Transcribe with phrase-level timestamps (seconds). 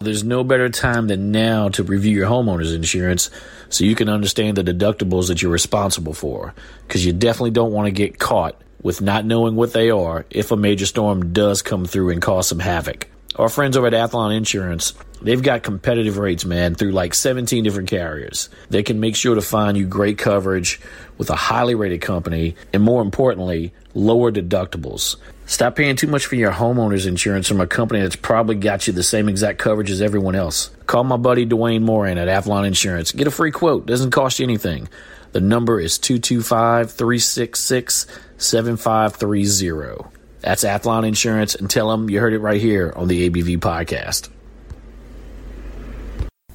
[0.00, 3.30] There's no better time than now to review your homeowner's insurance
[3.70, 6.54] so you can understand the deductibles that you're responsible for.
[6.86, 10.52] Because you definitely don't want to get caught with not knowing what they are if
[10.52, 13.08] a major storm does come through and cause some havoc.
[13.36, 17.88] Our friends over at Athlon Insurance, they've got competitive rates, man, through like 17 different
[17.88, 18.50] carriers.
[18.68, 20.78] They can make sure to find you great coverage
[21.16, 25.16] with a highly rated company and more importantly, lower deductibles.
[25.48, 28.92] Stop paying too much for your homeowner's insurance from a company that's probably got you
[28.92, 30.70] the same exact coverage as everyone else.
[30.86, 33.12] Call my buddy Dwayne Moran at Athlon Insurance.
[33.12, 33.86] Get a free quote.
[33.86, 34.88] Doesn't cost you anything.
[35.30, 38.06] The number is 225 366
[38.38, 40.10] 7530.
[40.40, 44.28] That's Athlon Insurance and tell them you heard it right here on the ABV podcast.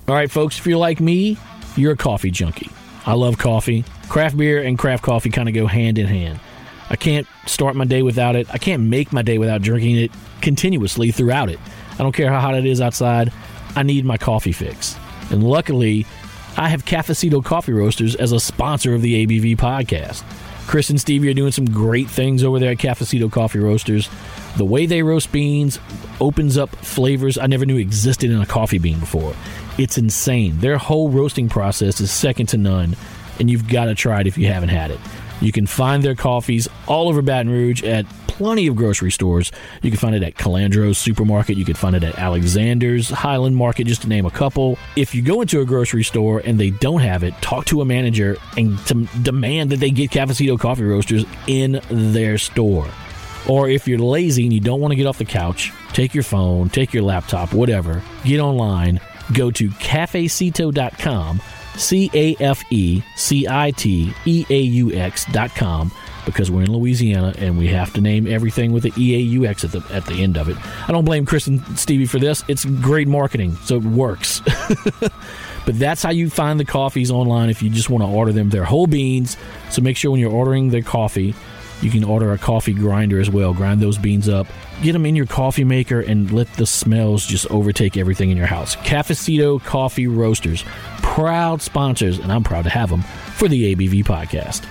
[0.09, 1.37] All right, folks, if you're like me,
[1.77, 2.69] you're a coffee junkie.
[3.05, 3.85] I love coffee.
[4.09, 6.41] Craft beer and craft coffee kind of go hand in hand.
[6.91, 8.53] I can't start my day without it.
[8.53, 10.11] I can't make my day without drinking it
[10.41, 11.57] continuously throughout it.
[11.93, 13.31] I don't care how hot it is outside.
[13.77, 14.97] I need my coffee fix.
[15.29, 16.05] And luckily,
[16.57, 20.23] I have Cafeciteaux Coffee Roasters as a sponsor of the ABV podcast.
[20.67, 24.09] Chris and Stevie are doing some great things over there at Cafeciteaux Coffee Roasters.
[24.57, 25.79] The way they roast beans
[26.19, 29.33] opens up flavors I never knew existed in a coffee bean before.
[29.77, 30.59] It's insane.
[30.59, 32.97] Their whole roasting process is second to none,
[33.39, 34.99] and you've got to try it if you haven't had it.
[35.41, 39.51] You can find their coffees all over Baton Rouge at plenty of grocery stores.
[39.81, 41.57] You can find it at Calandro's Supermarket.
[41.57, 44.77] You can find it at Alexander's, Highland Market, just to name a couple.
[44.95, 47.85] If you go into a grocery store and they don't have it, talk to a
[47.85, 52.87] manager and to demand that they get Cafeciteaux coffee roasters in their store.
[53.47, 56.23] Or if you're lazy and you don't want to get off the couch, take your
[56.23, 58.99] phone, take your laptop, whatever, get online,
[59.33, 61.41] go to cafeciteaux.com
[61.77, 65.91] C A F E C I T E A U X dot com
[66.25, 69.45] because we're in Louisiana and we have to name everything with the E A U
[69.45, 70.57] X at the at the end of it.
[70.87, 72.43] I don't blame Chris and Stevie for this.
[72.47, 74.41] It's great marketing, so it works.
[74.99, 78.49] but that's how you find the coffees online if you just want to order them.
[78.49, 79.37] They're whole beans,
[79.69, 81.33] so make sure when you're ordering their coffee,
[81.81, 83.53] you can order a coffee grinder as well.
[83.53, 84.45] Grind those beans up.
[84.83, 88.45] Get them in your coffee maker and let the smells just overtake everything in your
[88.45, 88.75] house.
[88.77, 90.63] Cafeciteaux Coffee Roasters,
[91.11, 94.65] proud sponsors, and I'm proud to have them for the ABV podcast.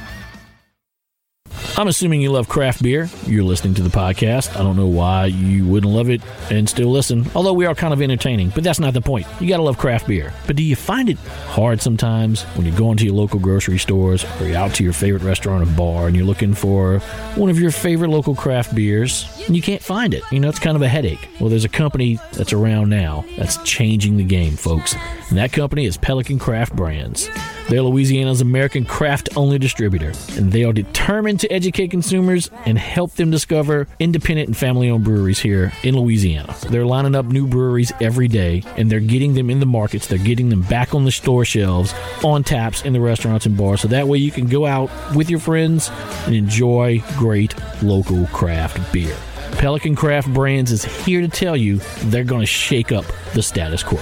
[1.81, 3.09] I'm assuming you love craft beer.
[3.25, 4.55] You're listening to the podcast.
[4.55, 6.21] I don't know why you wouldn't love it
[6.51, 9.27] and still listen, although we are kind of entertaining, but that's not the point.
[9.41, 10.35] You got to love craft beer.
[10.47, 14.27] But do you find it hard sometimes when you're going to your local grocery stores
[14.39, 16.99] or you're out to your favorite restaurant or bar and you're looking for
[17.37, 20.23] one of your favorite local craft beers and you can't find it?
[20.31, 21.31] You know, it's kind of a headache.
[21.41, 24.95] Well, there's a company that's around now that's changing the game, folks.
[25.31, 27.31] And that company is Pelican Craft Brands.
[27.71, 33.13] They're Louisiana's American craft only distributor, and they are determined to educate consumers and help
[33.13, 36.53] them discover independent and family owned breweries here in Louisiana.
[36.69, 40.09] They're lining up new breweries every day, and they're getting them in the markets.
[40.09, 41.95] They're getting them back on the store shelves,
[42.25, 45.31] on taps in the restaurants and bars, so that way you can go out with
[45.31, 45.93] your friends
[46.27, 47.55] and enjoy great
[47.85, 49.17] local craft beer.
[49.53, 51.77] Pelican Craft Brands is here to tell you
[52.07, 54.01] they're going to shake up the status quo.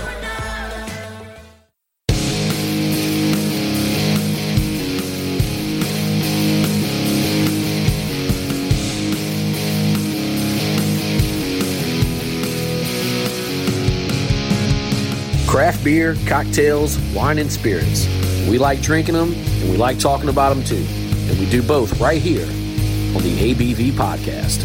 [15.58, 18.06] Craft beer, cocktails, wine, and spirits.
[18.48, 20.86] We like drinking them and we like talking about them too.
[21.28, 24.62] And we do both right here on the ABV podcast.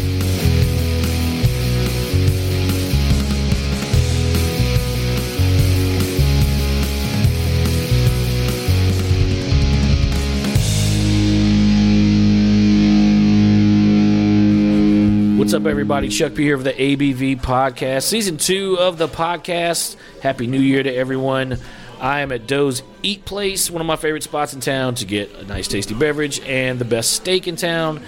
[15.44, 16.08] What's up, everybody?
[16.08, 19.96] Chuck P here for the ABV podcast, season two of the podcast.
[20.22, 21.58] Happy New Year to everyone.
[22.00, 25.30] I am at Doe's Eat Place, one of my favorite spots in town to get
[25.34, 28.02] a nice, tasty beverage and the best steak in town.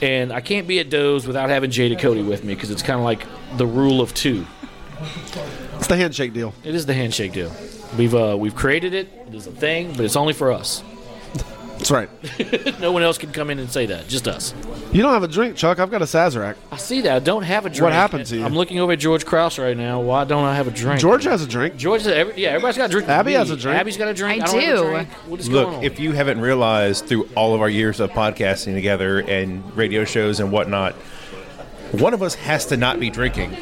[0.00, 2.98] And I can't be at Doe's without having Jay Ducote with me because it's kind
[2.98, 3.26] of like
[3.58, 4.46] the rule of two.
[5.74, 6.54] It's the handshake deal.
[6.64, 7.54] It is the handshake deal.
[7.98, 9.10] We've uh, we've created it.
[9.26, 10.82] It is a thing, but it's only for us.
[11.78, 12.80] That's right.
[12.80, 14.08] no one else can come in and say that.
[14.08, 14.52] Just us.
[14.92, 15.78] You don't have a drink, Chuck.
[15.78, 16.56] I've got a Sazerac.
[16.72, 17.14] I see that.
[17.14, 17.82] I don't have a drink.
[17.82, 18.44] What happened to you?
[18.44, 20.00] I'm looking over at George Krauss right now.
[20.00, 21.00] Why don't I have a drink?
[21.00, 21.76] George has a drink.
[21.76, 23.08] George, every, yeah, everybody's got a drink.
[23.08, 23.78] Abby has a drink.
[23.78, 24.42] Abby's got a drink.
[24.42, 24.88] I don't have a do.
[24.90, 25.08] drink.
[25.28, 25.84] What is going Look, on?
[25.84, 30.40] if you haven't realized through all of our years of podcasting together and radio shows
[30.40, 30.94] and whatnot,
[31.92, 33.56] one of us has to not be drinking.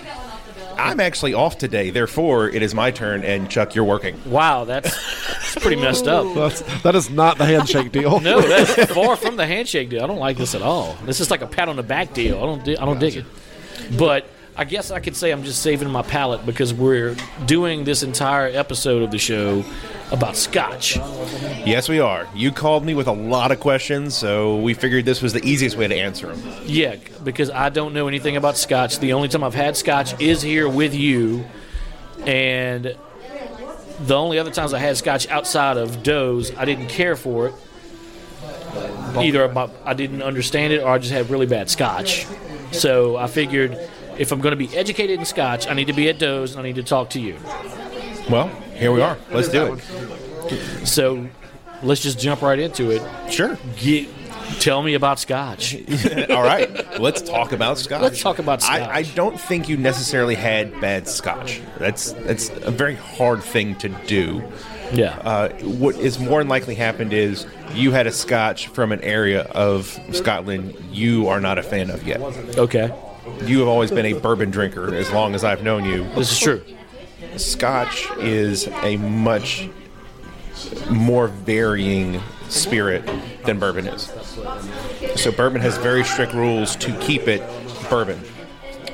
[0.77, 3.23] I'm actually off today, therefore it is my turn.
[3.25, 4.21] And Chuck, you're working.
[4.31, 4.91] wow, that's,
[5.33, 6.35] that's pretty messed up.
[6.35, 8.21] That's, that is not the handshake deal.
[8.21, 10.03] No, that's far from the handshake deal.
[10.05, 10.97] I don't like this at all.
[11.05, 12.37] This is like a pat on the back deal.
[12.39, 12.65] I don't.
[12.65, 13.25] di- I don't dig it.
[13.99, 14.27] But
[14.57, 17.15] I guess I could say I'm just saving my palate because we're
[17.45, 19.65] doing this entire episode of the show
[20.13, 20.97] about Scotch.
[20.97, 22.29] Yes, we are.
[22.35, 25.77] You called me with a lot of questions, so we figured this was the easiest
[25.77, 26.63] way to answer them.
[26.65, 28.99] Yeah, because I don't know anything about Scotch.
[29.01, 31.45] The only time I've had Scotch is here with you,
[32.25, 32.97] and
[34.01, 37.55] the only other times I had Scotch outside of Doe's, I didn't care for it.
[39.17, 42.27] Either I didn't understand it, or I just had really bad Scotch.
[42.73, 43.77] So I figured
[44.19, 46.61] if I'm going to be educated in Scotch, I need to be at Doe's, and
[46.61, 47.37] I need to talk to you.
[48.31, 49.17] Well, here we are.
[49.31, 50.87] Let's do it.
[50.87, 51.27] So
[51.83, 53.03] let's just jump right into it.
[53.31, 53.59] Sure.
[53.77, 54.09] Get,
[54.61, 55.75] tell me about Scotch.
[56.31, 57.01] All right.
[57.01, 58.03] Let's talk about scotch.
[58.03, 58.91] Let's talk about I, scotch.
[58.91, 61.61] I don't think you necessarily had bad scotch.
[61.79, 64.43] That's that's a very hard thing to do.
[64.93, 65.19] Yeah.
[65.19, 69.43] Uh, what is more than likely happened is you had a scotch from an area
[69.43, 72.21] of Scotland you are not a fan of yet.
[72.57, 72.93] okay.
[73.45, 76.05] You have always been a bourbon drinker as long as I've known you.
[76.15, 76.63] This is true.
[77.37, 79.69] Scotch is a much
[80.91, 83.09] more varying spirit
[83.45, 84.13] than bourbon is.
[85.17, 87.43] So bourbon has very strict rules to keep it
[87.91, 88.21] bourbon.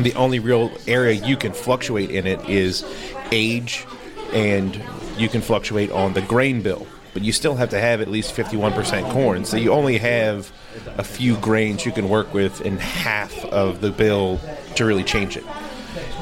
[0.01, 2.85] The only real area you can fluctuate in it is
[3.31, 3.87] age
[4.33, 4.83] and
[5.17, 6.87] you can fluctuate on the grain bill.
[7.13, 9.45] But you still have to have at least 51% corn.
[9.45, 10.51] So you only have
[10.97, 14.41] a few grains you can work with in half of the bill
[14.77, 15.45] to really change it.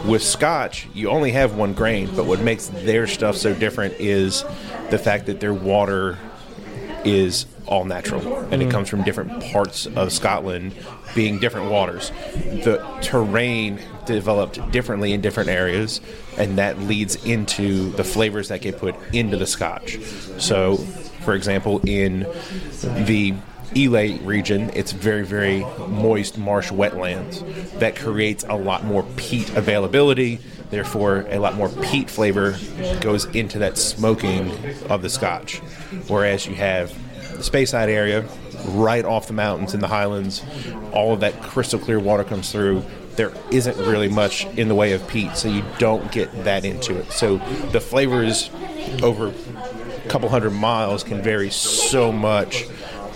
[0.06, 4.44] With Scotch, you only have one grain, but what makes their stuff so different is
[4.90, 6.18] the fact that their water
[7.04, 8.70] is all natural and it mm.
[8.70, 10.74] comes from different parts of Scotland
[11.14, 12.10] being different waters.
[12.34, 16.00] The terrain developed differently in different areas
[16.36, 19.98] and that leads into the flavors that get put into the scotch.
[20.38, 20.76] So,
[21.24, 22.26] for example, in
[23.06, 23.34] the
[23.74, 27.40] Islay region, it's very, very moist marsh wetlands
[27.78, 30.40] that creates a lot more peat availability.
[30.70, 32.56] Therefore, a lot more peat flavor
[33.00, 34.50] goes into that smoking
[34.88, 35.58] of the scotch.
[36.08, 36.92] Whereas you have
[37.36, 38.24] the Speyside area,
[38.66, 40.42] right off the mountains in the highlands,
[40.92, 42.84] all of that crystal clear water comes through.
[43.16, 46.96] There isn't really much in the way of peat, so you don't get that into
[46.96, 47.10] it.
[47.12, 47.38] So
[47.72, 48.50] the flavors
[49.02, 52.66] over a couple hundred miles can vary so much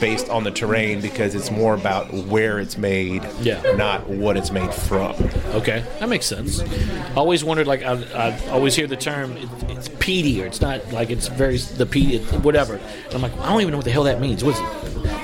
[0.00, 3.60] based on the terrain because it's more about where it's made, Yeah.
[3.76, 5.14] not what it's made from.
[5.54, 6.60] Okay, that makes sense.
[6.60, 10.60] I always wondered, like, I, I always hear the term it, it's peaty, or it's
[10.60, 12.74] not like it's very the peat, it, whatever.
[13.06, 14.42] And I'm like, I don't even know what the hell that means.
[14.44, 14.58] What's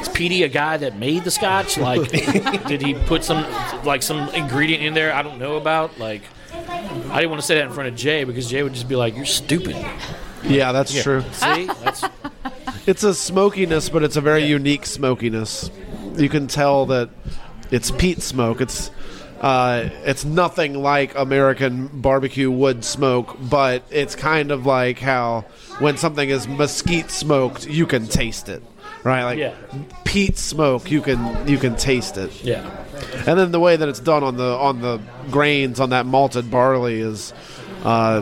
[0.01, 1.77] is peaty a guy that made the scotch?
[1.79, 2.11] Like,
[2.67, 3.45] did he put some
[3.85, 5.99] like some ingredient in there I don't know about?
[5.99, 6.23] Like,
[6.53, 8.97] I didn't want to say that in front of Jay because Jay would just be
[8.97, 9.77] like, "You're stupid."
[10.43, 11.23] Yeah, that's true.
[11.33, 12.03] See, that's
[12.87, 15.71] It's a smokiness, but it's a very unique smokiness.
[16.17, 17.11] You can tell that
[17.71, 18.61] it's peat smoke.
[18.61, 18.91] It's
[19.41, 25.43] uh, it's nothing like American barbecue wood smoke, but it's kind of like how
[25.79, 28.63] when something is mesquite smoked, you can taste it,
[29.03, 29.25] right?
[29.25, 29.55] Like Yeah.
[30.05, 32.45] peat smoke, you can you can taste it.
[32.45, 32.69] yeah.
[33.27, 36.51] And then the way that it's done on the on the grains on that malted
[36.51, 37.33] barley is,
[37.83, 38.21] uh,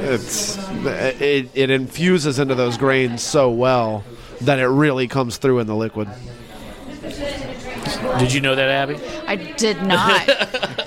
[0.00, 4.04] it's it, it infuses into those grains so well
[4.42, 6.08] that it really comes through in the liquid.
[8.18, 8.98] Did you know that, Abby?
[9.26, 10.26] I did not.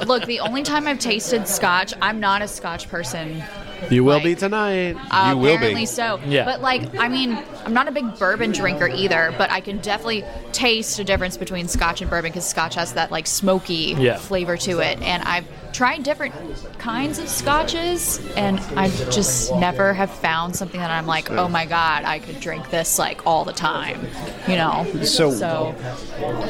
[0.08, 3.44] Look, the only time I've tasted scotch, I'm not a scotch person
[3.90, 4.96] You will Like, be tonight.
[5.12, 5.56] Uh, you will be.
[5.56, 6.20] Apparently so.
[6.26, 6.46] Yeah.
[6.46, 10.24] But like, I mean, I'm not a big bourbon drinker either, but I can definitely
[10.52, 14.18] taste a difference between Scotch and bourbon because Scotch has that like smoky Yeah.
[14.18, 16.36] flavor to it, and I've tried different
[16.78, 21.66] kinds of scotches, and I just never have found something that I'm like, oh my
[21.66, 24.00] god, I could drink this like all the time,
[24.48, 24.86] you know.
[25.04, 25.76] So- so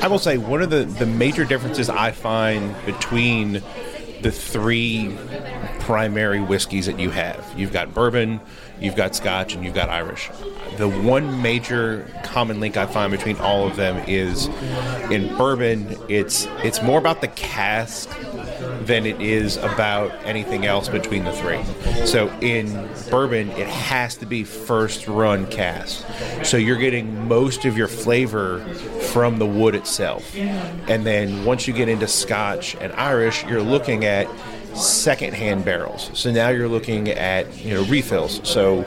[0.01, 3.61] I will say one of the, the major differences I find between
[4.23, 5.15] the three
[5.81, 8.39] primary whiskeys that you have you've got bourbon,
[8.79, 10.29] you've got scotch, and you've got Irish.
[10.77, 14.47] The one major common link I find between all of them is
[15.11, 18.09] in bourbon, it's it's more about the cask
[18.85, 21.63] than it is about anything else between the three.
[22.05, 26.05] So in bourbon, it has to be first run cask.
[26.43, 28.59] So you're getting most of your flavor
[29.13, 30.35] from the wood itself.
[30.89, 34.27] And then once you get into scotch and Irish, you're looking at
[34.73, 36.09] secondhand barrels.
[36.13, 38.41] So now you're looking at you know refills.
[38.47, 38.85] So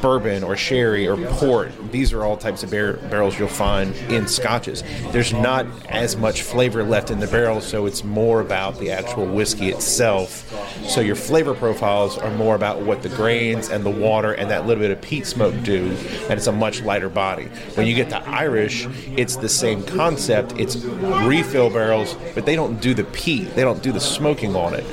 [0.00, 1.72] bourbon or sherry or port.
[1.90, 4.82] These are all types of bar- barrels you'll find in scotches.
[5.10, 9.26] There's not as much flavor left in the barrel, so it's more about the actual
[9.26, 10.50] whiskey itself.
[10.88, 14.66] So your flavor profiles are more about what the grains and the water and that
[14.66, 15.96] little bit of peat smoke do,
[16.28, 17.44] and it's a much lighter body.
[17.74, 18.86] When you get to Irish,
[19.16, 20.52] it's the same concept.
[20.58, 23.54] It's refill barrels, but they don't do the peat.
[23.54, 24.84] They don't do the smoking on it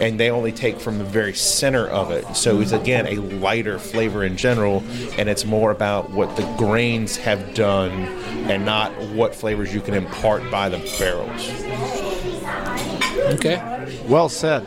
[0.00, 2.36] and they only take from the very center of it.
[2.36, 4.82] So it's again a lighter flavor in general,
[5.18, 7.92] and it's more about what the grains have done
[8.50, 11.50] and not what flavors you can impart by the barrels.
[13.34, 13.56] Okay.
[14.08, 14.62] Well said.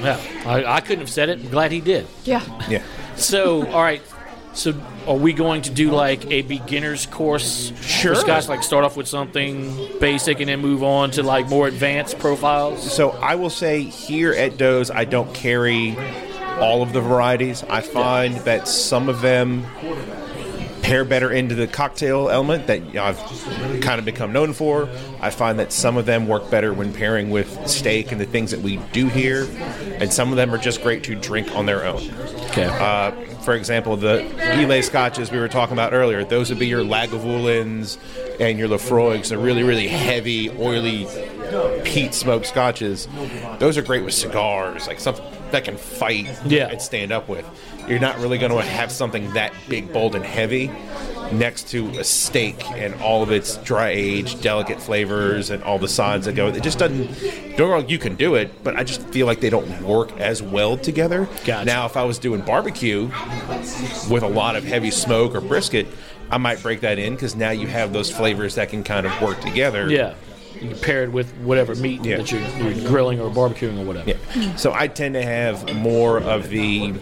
[0.00, 0.20] Yeah.
[0.46, 1.40] I, I couldn't have said it.
[1.40, 2.06] I'm glad he did.
[2.24, 2.42] yeah.
[2.68, 2.82] Yeah.
[3.16, 4.00] So, all right.
[4.54, 4.74] So,
[5.06, 7.72] are we going to do like a beginner's course?
[7.80, 8.14] Sure.
[8.14, 11.68] For Scotch, like start off with something basic and then move on to like more
[11.68, 12.92] advanced profiles.
[12.92, 15.96] So I will say here at Doe's, I don't carry
[16.58, 17.62] all of the varieties.
[17.70, 19.64] I find that some of them
[20.82, 23.18] pair better into the cocktail element that you know, I've
[23.82, 24.88] kind of become known for.
[25.20, 28.50] I find that some of them work better when pairing with steak and the things
[28.50, 29.48] that we do here,
[30.00, 32.02] and some of them are just great to drink on their own.
[32.50, 32.64] Okay.
[32.64, 33.10] Uh,
[33.42, 34.24] for example, the
[34.58, 37.98] Islay scotches we were talking about earlier, those would be your Lagavulins
[38.40, 41.06] and your Laphroaigs, the really, really heavy, oily
[41.84, 43.08] peat smoked scotches.
[43.58, 46.68] Those are great with cigars, like something that can fight Yeah.
[46.68, 47.44] and stand up with.
[47.88, 50.70] You're not really going to have something that big, bold, and heavy
[51.32, 55.88] next to a steak and all of its dry aged, delicate flavors and all the
[55.88, 56.48] sides that go.
[56.48, 57.56] It just doesn't.
[57.56, 60.42] Don't wrong, you can do it, but I just feel like they don't work as
[60.42, 61.28] well together.
[61.44, 61.64] Gotcha.
[61.64, 63.10] Now, if I was doing barbecue
[64.10, 65.86] with a lot of heavy smoke or brisket,
[66.30, 69.20] I might break that in because now you have those flavors that can kind of
[69.22, 69.90] work together.
[69.90, 70.14] yeah.
[70.60, 72.18] You pair it with whatever meat Yeah.
[72.18, 72.40] that you're,
[72.72, 74.10] you're grilling or barbecuing or whatever.
[74.34, 74.56] Yeah.
[74.56, 76.94] So I tend to have more of the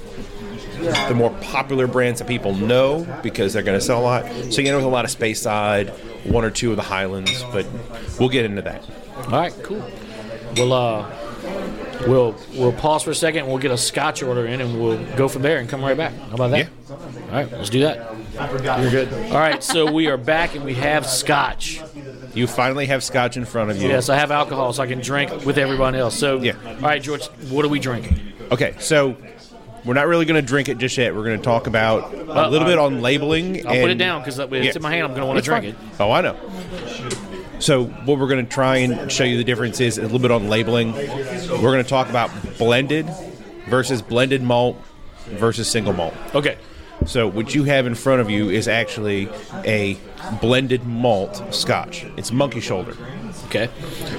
[1.09, 4.27] the more popular brands that people know because they're going to sell a lot.
[4.53, 5.89] So you know, with a lot of Speyside,
[6.27, 7.67] one or two of the Highlands, but
[8.21, 8.85] we'll get into that.
[9.25, 9.83] All right, cool.
[10.57, 11.11] We'll uh,
[12.07, 13.41] we'll we'll pause for a second.
[13.45, 15.97] and We'll get a Scotch order in, and we'll go from there and come right
[15.97, 16.13] back.
[16.15, 16.69] How about that?
[16.91, 16.97] All
[17.33, 18.15] right, let's do that.
[18.35, 19.13] You're good.
[19.33, 21.81] All right, so we are back and we have Scotch.
[22.37, 23.89] You finally have Scotch in front of you.
[23.89, 26.15] Yes, I have alcohol, so I can drink with everyone else.
[26.19, 26.53] So, Yeah.
[26.67, 28.21] All right, George, what are we drinking?
[28.53, 29.17] Okay, so
[29.87, 31.15] we're not really going to drink it just yet.
[31.15, 33.67] We're going to talk about a little bit on labeling.
[33.67, 34.73] I'll put it down because it's Yeah.
[34.77, 35.05] in my hand.
[35.05, 35.87] I'm going to want to drink fine.
[35.91, 36.01] it.
[36.01, 36.37] Oh, I know.
[37.59, 40.31] So, what we're going to try and show you the difference is a little bit
[40.31, 40.93] on labeling.
[40.93, 43.09] We're going to talk about blended
[43.69, 44.77] versus blended malt
[45.27, 46.13] versus single malt.
[46.35, 46.59] Okay.
[47.07, 49.29] So, what you have in front of you is actually
[49.65, 49.97] a
[50.41, 52.05] blended malt scotch.
[52.17, 52.97] It's monkey shoulder.
[53.47, 53.69] Okay.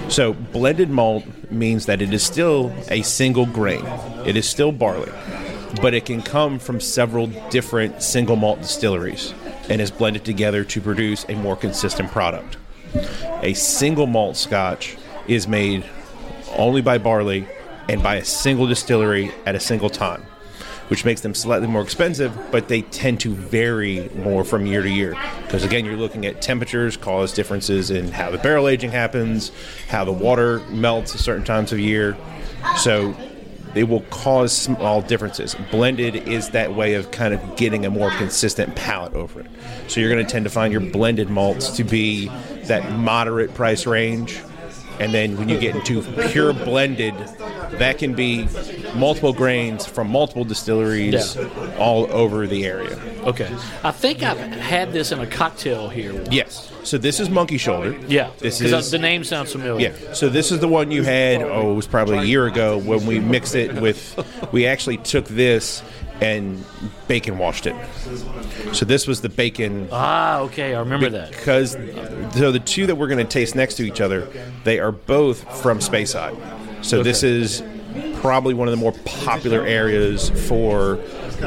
[0.09, 3.85] So, blended malt means that it is still a single grain,
[4.25, 5.11] it is still barley,
[5.81, 9.33] but it can come from several different single malt distilleries
[9.69, 12.57] and is blended together to produce a more consistent product.
[13.41, 15.85] A single malt scotch is made
[16.55, 17.47] only by barley
[17.89, 20.23] and by a single distillery at a single time,
[20.87, 24.89] which makes them slightly more expensive, but they tend to vary more from year to
[24.89, 25.15] year.
[25.43, 29.51] Because again, you're looking at temperatures cause differences in how the barrel aging happens,
[29.89, 32.17] how the water melts at certain times of year.
[32.77, 33.15] So
[33.73, 35.55] they will cause small differences.
[35.69, 39.47] Blended is that way of kind of getting a more consistent palate over it.
[39.87, 42.27] So you're going to tend to find your blended malts to be
[42.63, 44.41] that moderate price range.
[44.99, 47.13] And then when you get into pure blended,
[47.73, 48.47] that can be
[48.95, 51.75] multiple grains from multiple distilleries Yeah.
[51.77, 52.97] all over the area.
[53.23, 53.49] Okay.
[53.83, 56.23] I think I've had this in a cocktail here.
[56.31, 56.71] Yes.
[56.83, 57.95] So this is monkey shoulder.
[58.07, 58.29] Yeah.
[58.39, 59.91] This is the name sounds familiar.
[59.91, 60.13] Yeah.
[60.13, 61.41] So this is the one you had.
[61.41, 64.15] Oh, it was probably a year ago when we mixed it with.
[64.51, 65.83] We actually took this
[66.21, 66.63] and
[67.07, 67.75] bacon washed it.
[68.73, 71.31] So this was the bacon Ah, okay, I remember that.
[71.31, 71.71] because
[72.33, 74.27] so the two that we're going to taste next to each other,
[74.63, 76.35] they are both from Speyside.
[76.83, 77.63] So this is
[78.21, 80.99] probably one of the more popular areas for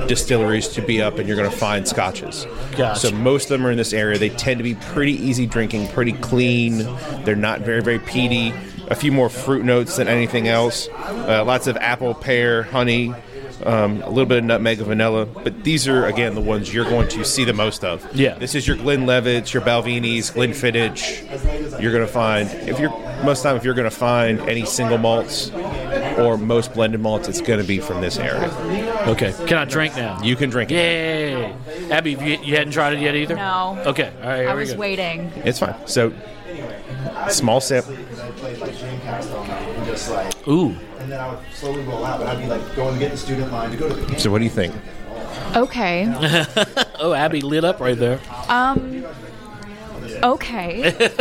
[0.06, 2.46] distilleries to be up, and you're going to find scotches.
[2.76, 3.00] Gotcha.
[3.00, 4.18] So most of them are in this area.
[4.18, 6.78] They tend to be pretty easy drinking, pretty clean.
[7.24, 8.52] They're not very very peaty.
[8.88, 10.88] A few more fruit notes than anything else.
[10.88, 13.14] Uh, lots of apple, pear, honey.
[13.64, 16.88] Um, a little bit of nutmeg and vanilla, but these are again the ones you're
[16.88, 18.06] going to see the most of.
[18.16, 18.38] Yeah.
[18.38, 21.80] this is your Glenlivets, your Balvenies, Glenfiddich.
[21.82, 22.90] You're going to find if you're
[23.22, 25.50] most time if you're going to find any single malts
[26.18, 28.50] or most blended malts, it's going to be from this area.
[29.08, 30.22] Okay, can I drink now?
[30.22, 30.74] You can drink it.
[30.74, 31.54] Yay!
[31.90, 33.34] Abby, you, you hadn't tried it yet either.
[33.36, 33.82] No.
[33.86, 34.38] Okay, all right.
[34.40, 34.78] Here I we was go.
[34.78, 35.30] waiting.
[35.44, 35.74] It's fine.
[35.86, 36.12] So
[37.28, 37.84] small sip.
[40.48, 40.74] Ooh,
[41.10, 43.16] And then I would slowly roll out, but I'd be like going to get the
[43.16, 44.72] student line to go to the So what do you think?
[45.56, 46.06] Okay.
[47.00, 48.20] oh, Abby lit up right there.
[48.48, 49.04] Um.
[50.22, 50.84] Okay.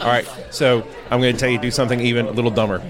[0.00, 0.26] All right.
[0.50, 2.82] So I'm going to tell you to do something even a little dumber.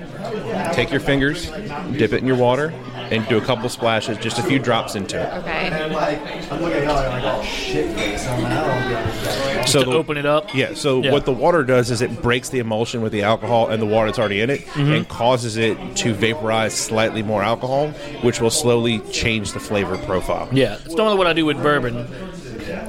[0.73, 2.73] Take your fingers, dip it in your water,
[3.11, 5.33] and do a couple splashes, just a few drops into it.
[5.41, 5.69] Okay.
[5.69, 6.19] And like,
[6.51, 7.87] I'm looking at y'all like, oh shit.
[8.29, 9.69] I'm like, I don't get it.
[9.69, 10.55] So to the- open it up.
[10.55, 11.13] Yeah, so Yeah.
[11.13, 14.07] what the water does is it breaks the emulsion with the alcohol and the water
[14.09, 14.93] that's already in it Mm-hmm.
[14.93, 17.89] and causes it to vaporize slightly more alcohol,
[18.23, 20.49] which will slowly change the flavor profile.
[20.53, 22.07] Yeah, it's normally what I do with bourbon.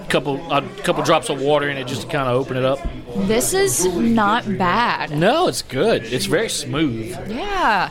[0.10, 2.80] Couple, a couple drops of water in it just to kind of open it up.
[3.28, 5.12] This is not bad.
[5.12, 6.04] No, it's good.
[6.06, 7.10] It's very smooth.
[7.30, 7.90] Yeah.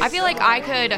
[0.00, 0.92] I feel like I could.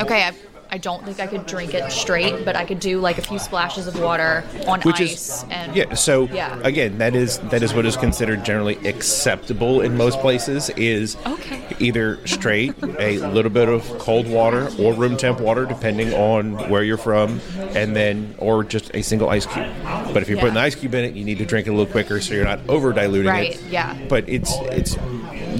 [0.00, 0.32] Okay, I,
[0.70, 3.38] I don't think I could drink it straight, but I could do like a few
[3.38, 5.12] splashes of water on Which ice
[5.42, 5.94] is and yeah.
[5.94, 6.58] So Yeah.
[6.62, 10.68] again, that is that is what is considered generally acceptable in most places.
[10.76, 11.62] Is Okay.
[11.80, 16.82] either straight, a little bit of cold water or room temp water, depending on where
[16.84, 17.40] you're from,
[17.74, 19.66] and then or just a single ice cube.
[20.12, 20.42] But if you're Yeah.
[20.44, 22.44] putting ice cube in it, you need to drink it a little quicker so you're
[22.44, 23.60] not over diluting Right, it.
[23.70, 23.96] yeah.
[24.08, 24.96] But it's it's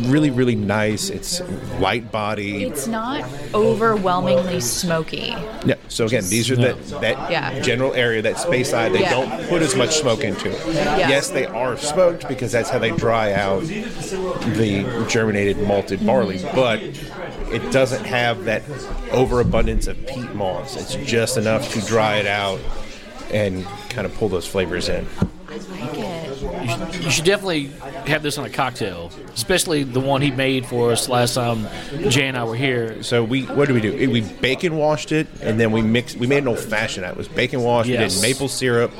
[0.07, 1.11] really really nice.
[1.11, 1.40] It's
[1.80, 2.64] light body.
[2.64, 5.35] It's not overwhelmingly smoky.
[5.64, 5.75] Yeah.
[5.88, 7.59] So again, these are the, that Yeah.
[7.61, 8.92] general area, that Speyside.
[8.92, 9.11] They Yeah.
[9.11, 10.61] don't put as much smoke into it.
[10.75, 16.57] Yes, they are smoked because that's how they dry out the germinated malted barley, mm-hmm.
[16.57, 16.80] but
[17.52, 18.62] it doesn't have that
[19.12, 20.76] overabundance of peat moss.
[20.76, 22.61] It's just enough to dry it out
[23.33, 25.06] and kind of pull those flavors in.
[25.50, 27.02] I like it.
[27.02, 27.67] You should definitely
[28.06, 31.67] have this on a cocktail, especially the one he made for us last time
[32.11, 33.02] Jay and I were here.
[33.02, 34.11] So we what did we do?
[34.11, 36.17] We bacon washed it and then we mixed.
[36.19, 37.06] We made an old fashioned.
[37.06, 37.89] It was bacon washed.
[37.89, 38.17] Yes.
[38.17, 38.93] We did maple syrup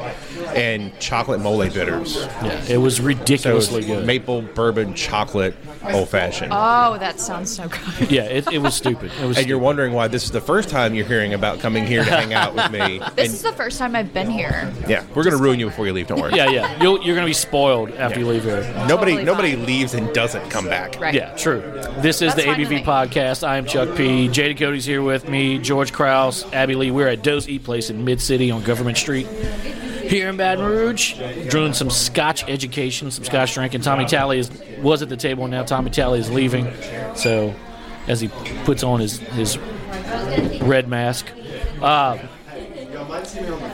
[0.55, 2.17] and chocolate mole bitters.
[2.17, 4.07] Yeah, it was So it ridiculously was good.
[4.07, 5.55] maple bourbon chocolate
[5.93, 6.53] old fashioned.
[6.55, 8.11] Oh, that sounds so good.
[8.11, 9.13] yeah, it, it was stupid.
[9.21, 9.37] It was.
[9.39, 12.11] and you're wondering why this is the first time you're hearing about coming here to
[12.11, 13.01] hang out with me.
[13.19, 14.73] This And is the first time I've been here.
[14.89, 16.07] yeah, we're gonna ruin you before you leave.
[16.07, 16.35] Don't worry.
[16.39, 16.81] Yeah, yeah.
[16.83, 18.61] You'll, you're going to be spoiled after you leave here.
[18.87, 19.67] Nobody, Totally nobody fine.
[19.67, 20.99] leaves and doesn't come back.
[21.01, 21.13] Right.
[21.13, 21.61] Yeah, true.
[21.99, 22.83] This is That's the fine with ABV me.
[22.85, 23.47] podcast.
[23.47, 24.29] I am Chuck P.
[24.29, 25.59] Jay Ducote's here with me.
[25.59, 26.93] George Krauss, Abby Leigh.
[26.93, 29.27] We're at Doe's Eat Place in Mid City on Government Street.
[29.27, 31.15] Here in Baton Rouge,
[31.51, 33.81] doing some Scotch education, some Scotch drinking.
[33.83, 36.73] Tommy Talley is, was at the table, and now Tommy Talley is leaving.
[37.15, 37.55] So,
[38.07, 38.29] as he
[38.65, 39.59] puts on his his
[40.63, 41.27] red mask,
[41.83, 42.17] uh,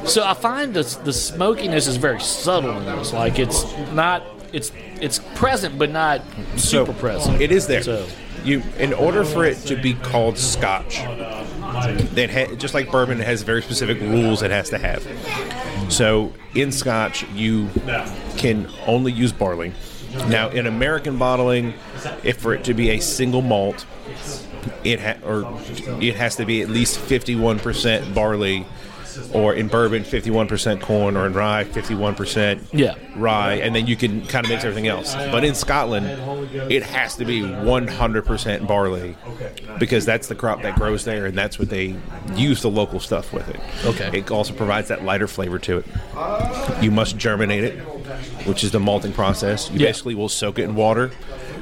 [0.06, 3.12] so I find the the smokiness is very subtle in this.
[3.12, 6.22] Like it's not it's it's present, but not
[6.56, 7.40] super present.
[7.40, 7.82] It is there.
[7.82, 8.06] So
[8.44, 13.24] You, in order for it to be called Scotch, it ha- just like bourbon, it
[13.26, 15.02] has very specific rules it has to have.
[15.90, 17.68] So in Scotch, you
[18.36, 19.72] can only use barley.
[20.28, 21.72] Now, in American bottling,
[22.22, 23.86] if for it to be a single malt,
[24.84, 25.60] it ha- or
[26.00, 28.66] it has to be at least fifty-one percent barley,
[29.32, 32.94] or in bourbon, fifty-one percent corn, or in rye, fifty-one percent Yeah.
[33.16, 35.14] rye, and then you can kind of mix everything else.
[35.14, 36.06] But in Scotland,
[36.70, 39.16] it has to be 100% barley
[39.78, 41.96] because that's the crop that grows there, and that's what they
[42.34, 43.60] use the local stuff with it.
[43.84, 44.18] Okay.
[44.18, 45.86] It also provides that lighter flavor to it.
[46.82, 47.78] You must germinate it,
[48.46, 49.70] which is the malting process.
[49.70, 49.88] You Yeah.
[49.88, 51.08] basically will soak it in water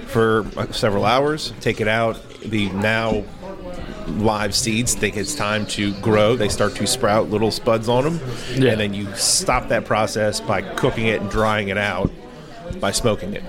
[0.06, 2.18] for uh, several hours, take it out.
[2.44, 3.22] The now
[4.08, 6.36] live seeds think it's time to grow.
[6.36, 8.20] They start to sprout little spuds on them,
[8.54, 8.72] Yeah.
[8.72, 12.10] and then you stop that process by cooking it and drying it out
[12.80, 13.42] by smoking it.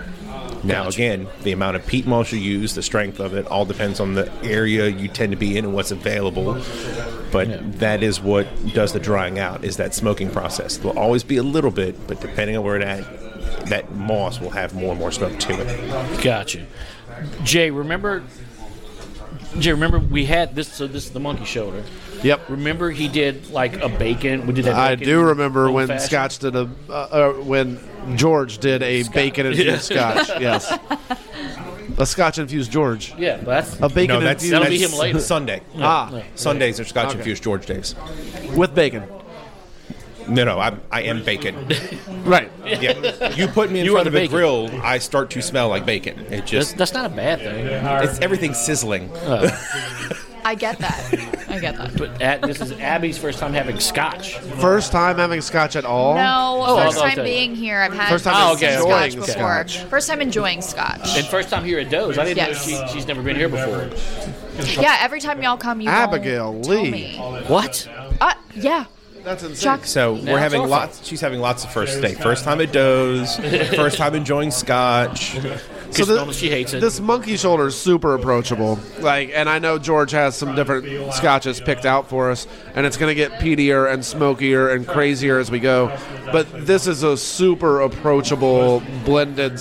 [0.65, 0.95] Now, Gotcha.
[0.97, 4.13] again, the amount of peat moss you use, the strength of it, all depends on
[4.13, 6.57] the area you tend to be in and what's available.
[7.31, 10.77] But that is what does the drying out is that smoking process.
[10.77, 13.03] There'll always be a little bit, but depending on where it at,
[13.67, 16.23] that moss will have more and more smoke to it.
[16.23, 16.65] got you.
[17.43, 18.23] Jay, remember?
[19.59, 20.67] Jay, remember we had this.
[20.71, 21.83] So this is the monkey shoulder.
[22.23, 22.49] Yep.
[22.49, 24.47] Remember he did like a bacon.
[24.47, 24.75] We did that.
[24.75, 26.09] I do remember when old-fashioned?
[26.09, 27.79] Scotch did a uh, uh, when
[28.15, 30.29] George did a bacon infused Scotch.
[30.41, 30.71] Yes,
[31.97, 33.13] a Scotch infused George.
[33.17, 35.19] Yeah, but that's A bacon No, that's, infused That'll be him later.
[35.19, 35.61] Sunday.
[35.77, 37.95] ah Sundays are Scotch infused George days.
[38.55, 39.03] with bacon.
[40.27, 41.55] No, no, I, I am bacon.
[42.23, 42.49] Right.
[42.65, 44.35] Yeah, you put me in You are front the of a bacon.
[44.35, 46.19] grill, I start to smell like bacon.
[46.19, 47.65] It that's, just that's not a bad thing.
[47.67, 49.11] it's everything sizzling.
[50.45, 51.13] I get that.
[51.49, 51.97] I get that.
[51.97, 54.37] But at, this is Abby's first time having Scotch.
[54.37, 56.15] First time having Scotch at all.
[56.15, 57.15] No, Oh, first okay.
[57.15, 57.79] time being here.
[57.79, 58.83] I've had First time Oh, okay, scotch
[59.13, 59.67] enjoying before.
[59.67, 59.77] scotch.
[59.89, 61.17] First time enjoying scotch.
[61.17, 62.17] And first time here at Doe's.
[62.17, 62.67] I didn't Yes.
[62.67, 63.89] know she, she's never been here before.
[64.81, 66.91] yeah, every time y'all come, you Abigail won't tell Lee.
[66.91, 67.17] me.
[67.47, 67.87] What?
[68.21, 68.85] Uh, yeah.
[69.23, 69.55] That's insane.
[69.63, 69.85] Chuck.
[69.85, 70.71] So Now we're having awful.
[70.71, 71.05] lots.
[71.07, 72.13] She's having lots of first day.
[72.13, 73.37] First time at Doe's.
[73.37, 75.37] First time enjoying Scotch.
[75.93, 76.79] So the- she hates it.
[76.81, 78.79] This monkey shoulder is super approachable.
[79.01, 82.97] Like, and I know George has some different scotches picked out for us, and it's
[82.97, 85.95] going to get peatier and smokier and crazier as we go.
[86.31, 89.59] But this is a super approachable blended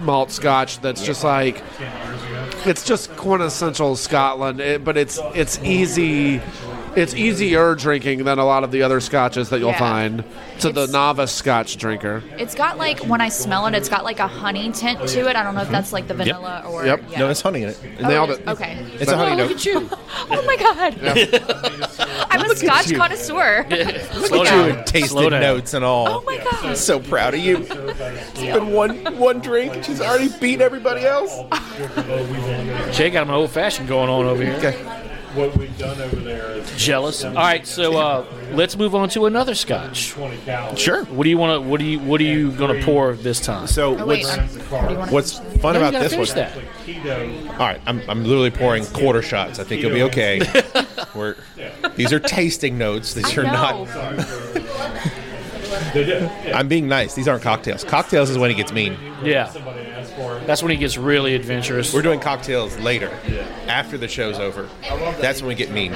[0.00, 1.62] malt scotch that's just like
[2.66, 6.42] it's just quintessential Scotland, it, but it's it's easy.
[6.96, 9.78] It's easier drinking than a lot of the other scotches that you'll Yeah.
[9.78, 10.24] find
[10.60, 12.22] to the novice scotch drinker.
[12.38, 15.36] It's got like when I smell it, it's got like a honey tint to it.
[15.36, 17.02] I don't know if that's like the vanilla or Yep.
[17.10, 17.18] Yeah.
[17.20, 17.78] No, it's honey in it.
[18.02, 18.48] Oh, Nailed is- it.
[18.48, 18.78] Okay.
[18.94, 19.88] It's a oh, honey look at you.
[20.30, 20.98] Oh my god.
[22.30, 23.66] I'm a Scotch connoisseur.
[23.70, 24.70] Look Slow You down.
[24.70, 26.08] and tasted notes and all.
[26.08, 26.64] Oh my god.
[26.64, 27.58] I'm So proud of you.
[27.68, 29.74] It's been one one drink.
[29.74, 31.32] and She's already beat everybody else.
[32.96, 34.54] Jay got an old fashioned going on over here.
[34.54, 35.05] Okay.
[35.36, 37.22] What we've done over there is Jealous.
[37.24, 40.10] All right, so uh, let's move on to another Scotch.
[40.12, 40.78] 20 calories.
[40.78, 41.04] Sure.
[41.04, 41.68] What do you want to?
[41.68, 41.98] What do you?
[42.00, 43.66] What are you going to pour this time?
[43.66, 44.24] So Oh, wait.
[44.24, 44.36] what's
[44.70, 45.10] What do you want?
[45.12, 47.04] what's fun No, you about gotta this finish one?
[47.04, 47.50] that.
[47.52, 49.58] All right, I'm, I'm literally pouring quarter shots.
[49.58, 50.40] I think you'll be okay.
[51.14, 51.36] We're,
[51.96, 53.12] these are tasting notes.
[53.14, 53.84] These I are know.
[53.84, 54.65] not.
[55.92, 56.22] They did.
[56.52, 57.14] I'm being nice.
[57.14, 57.84] These aren't cocktails.
[57.84, 58.96] Cocktails is when he gets mean.
[59.22, 60.46] Yeah, Somebody asked for it.
[60.46, 61.92] that's when he gets really adventurous.
[61.94, 63.10] We're doing cocktails later,
[63.66, 64.68] after the show's over.
[65.20, 65.92] That's when we get mean.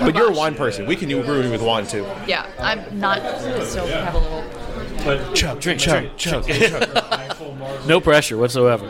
[0.00, 0.86] But you're a wine person.
[0.86, 2.04] We can do brew with wine too.
[2.26, 3.20] Yeah, I'm not.
[3.20, 4.44] I still have a little.
[5.04, 6.48] But Chug, drink, chug, chug.
[6.48, 8.86] actual mark no pressure whatsoever.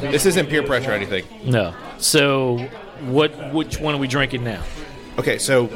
[0.00, 1.24] This isn't peer pressure or anything.
[1.44, 1.74] No.
[1.98, 2.58] So,
[3.02, 3.52] what?
[3.52, 4.62] Which one are we drinking now?
[5.18, 5.66] Okay, so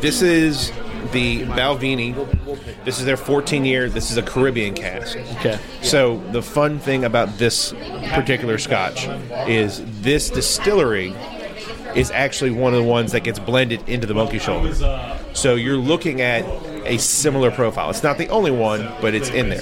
[0.00, 0.70] this is
[1.12, 2.14] the Balvenie.
[2.84, 3.88] This is their 14 year.
[3.88, 5.16] This is a Caribbean cask.
[5.38, 5.58] Okay.
[5.82, 7.72] So the fun thing about this
[8.10, 9.06] particular Scotch
[9.48, 11.14] is this distillery
[11.94, 14.74] is actually one of the ones that gets blended into the Monkey Shoulder.
[15.32, 16.44] So you're looking at
[16.84, 17.90] a similar profile.
[17.90, 19.60] It's not the only one, but it's in there.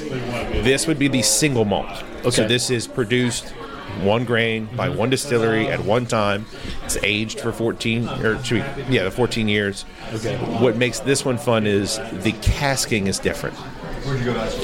[0.62, 2.03] This would be the single malt.
[2.18, 2.31] Okay.
[2.31, 3.55] So this is produced
[4.03, 6.46] one grain by one distillery at one time.
[6.85, 9.85] It's aged for 14 or should we- yeah, the 14 years.
[10.14, 10.37] Okay.
[10.37, 13.57] What makes this one fun is the casking is different.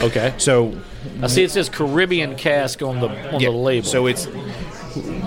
[0.03, 0.35] Okay.
[0.39, 0.79] So
[1.23, 3.87] I see it says Caribbean cask on the on yeah, the label.
[3.87, 4.29] So it's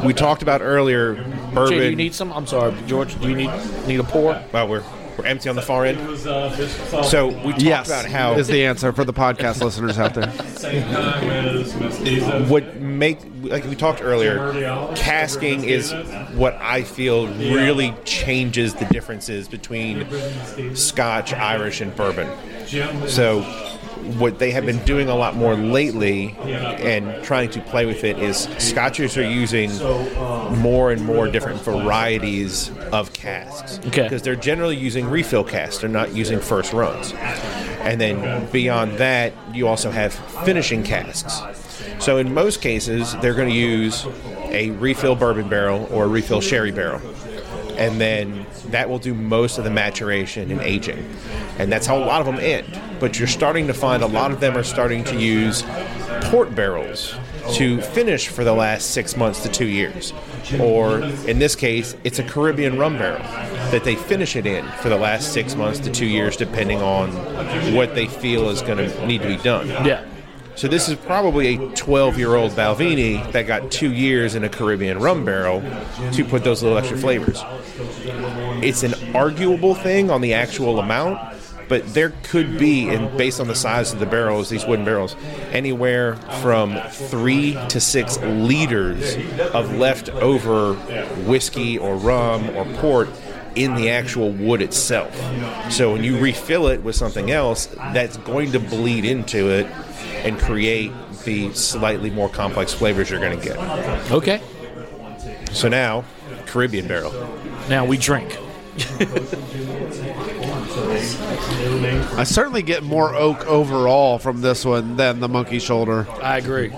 [0.05, 1.15] we talked about earlier
[1.53, 1.69] bourbon.
[1.69, 2.31] Jay, do you need some?
[2.31, 3.19] I'm sorry, George.
[3.19, 3.51] Do you need
[3.88, 4.41] need a pour?
[4.53, 4.84] well, we're
[5.17, 6.05] we're empty on the far end.
[6.08, 7.10] was uh, fish sauce.
[7.12, 10.31] So we talked Yes, about how is the answer for the podcast listeners out there.
[10.55, 11.73] same time as
[12.49, 12.63] what
[12.95, 14.53] make like we talked earlier
[14.95, 15.93] casking is
[16.34, 20.08] what i feel really changes the differences between
[20.75, 22.27] scotch irish and bourbon.
[23.08, 23.41] So
[24.19, 28.19] what they have been doing a lot more lately and trying to play with it
[28.19, 29.71] is scotches are using
[30.60, 33.79] more and more different varieties of casks.
[33.88, 34.03] Okay.
[34.03, 35.79] because they're generally using refill casks.
[35.79, 37.13] They're not using first runs.
[37.79, 41.41] And then beyond that you also have finishing casks
[41.99, 44.05] so in most cases, they're going to use
[44.45, 47.01] a refill bourbon barrel or a refill sherry barrel.
[47.77, 51.13] And then that will do most of the maturation and aging.
[51.59, 52.79] And that's how a lot of them end.
[52.99, 55.63] But you're starting to find a lot of them are starting to use
[56.23, 57.15] port barrels
[57.53, 60.13] to finish for the last six months to two years.
[60.59, 63.23] Or in this case, it's a Caribbean rum barrel
[63.71, 67.11] that they finish it in for the last six months to two years, depending on
[67.73, 69.67] what they feel is going to need to be done.
[69.85, 70.05] Yeah.
[70.55, 75.25] So this is probably a 12-year-old Balvenie that got two years in a Caribbean rum
[75.25, 75.61] barrel
[76.13, 77.43] to put those little extra flavors.
[78.63, 81.19] It's an arguable thing on the actual amount,
[81.67, 85.17] but there could be, and based on the size of the barrels, these wooden barrels,
[85.51, 89.17] anywhere from three to six liters
[89.53, 90.75] of leftover
[91.25, 93.09] whiskey or rum or port
[93.55, 95.13] in the actual wood itself.
[95.71, 99.67] So when you refill it with something else, that's going to bleed into it
[100.23, 100.91] and create
[101.25, 103.57] the slightly more complex flavors you're going to get.
[104.11, 104.41] Okay.
[105.51, 106.03] So now,
[106.45, 107.11] Caribbean barrel.
[107.69, 108.37] Now we drink.
[112.17, 116.07] I certainly get more oak overall from this one than the monkey shoulder.
[116.21, 116.73] I agree.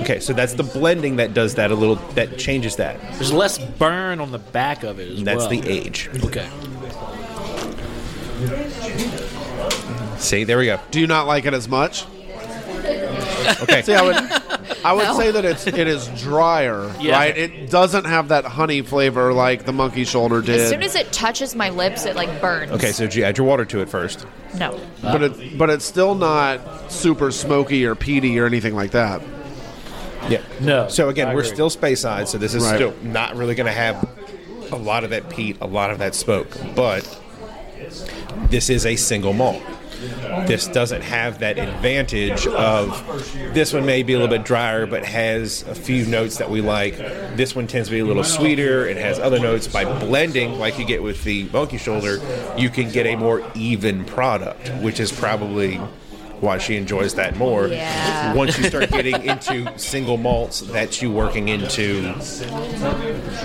[0.00, 1.96] Okay, so that's the blending that does that a little.
[2.14, 3.00] That changes that.
[3.14, 5.48] There's less burn on the back of it as And that's well.
[5.50, 6.08] the age.
[6.24, 6.48] Okay.
[10.18, 10.78] See, there we go.
[10.90, 12.04] Do you not like it as much?
[13.62, 13.82] Okay.
[13.86, 14.16] See, I would,
[14.84, 15.16] I would No.
[15.18, 17.12] say that it's it is drier, Yeah.
[17.16, 17.36] right?
[17.36, 20.60] It doesn't have that honey flavor like the monkey shoulder did.
[20.60, 22.72] As soon as it touches my lips, it like burns.
[22.72, 24.26] Okay, so G, add your water to it first.
[24.58, 24.78] no.
[25.02, 29.22] but it but it's still not super smoky or peaty or anything like that.
[30.28, 30.40] Yeah.
[30.60, 31.54] No, So again, I we're agree.
[31.54, 32.76] still Speyside, so this is Right.
[32.76, 34.08] still not really going to have
[34.70, 37.02] a lot of that peat, a lot of that smoke, but
[38.48, 39.60] this is a single malt.
[40.46, 42.90] This doesn't have that advantage of
[43.54, 46.60] this one may be a little bit drier, but has a few notes that we
[46.60, 46.96] like.
[47.36, 48.86] This one tends to be a little sweeter.
[48.86, 49.66] It has other notes.
[49.66, 52.18] By blending, like you get with the monkey shoulder,
[52.56, 55.78] you can get a more even product, which is probably
[56.40, 57.68] why she enjoys that more.
[57.68, 58.34] Yeah.
[58.34, 62.12] Once you start getting into single malts, that's you working into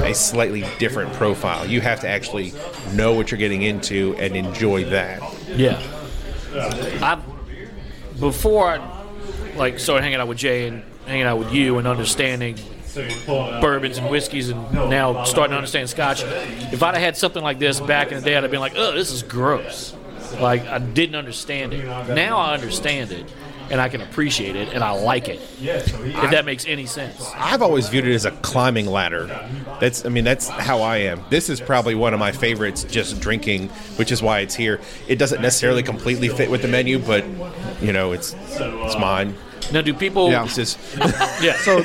[0.01, 1.67] a slightly different profile.
[1.67, 2.53] You have to actually
[2.93, 5.21] know what you're getting into and enjoy that.
[5.47, 5.79] Yeah.
[6.59, 7.21] I
[8.19, 9.03] before I
[9.55, 12.57] like started hanging out with Jay and hanging out with you and understanding
[13.25, 16.23] bourbons and whiskeys and now starting to understand scotch.
[16.23, 18.73] If I'd have had something like this back in the day, I'd have been like,
[18.75, 19.93] "Oh, this is gross."
[20.39, 21.85] Like I didn't understand it.
[22.13, 23.31] Now I understand it
[23.69, 25.39] and I can appreciate it and I like it.
[25.61, 27.31] If that makes any sense.
[27.35, 29.27] I've always viewed it as a climbing ladder.
[29.79, 31.23] That's, I mean, that's how I am.
[31.29, 34.79] This is probably one of my favorites, just drinking, which is why it's here.
[35.07, 37.25] It doesn't necessarily completely fit with the menu, but
[37.81, 39.35] you know, it's it's mine.
[39.71, 40.29] Now, do people?
[40.29, 40.45] Yeah.
[40.45, 40.79] It's just
[41.41, 41.57] yeah.
[41.57, 41.83] So,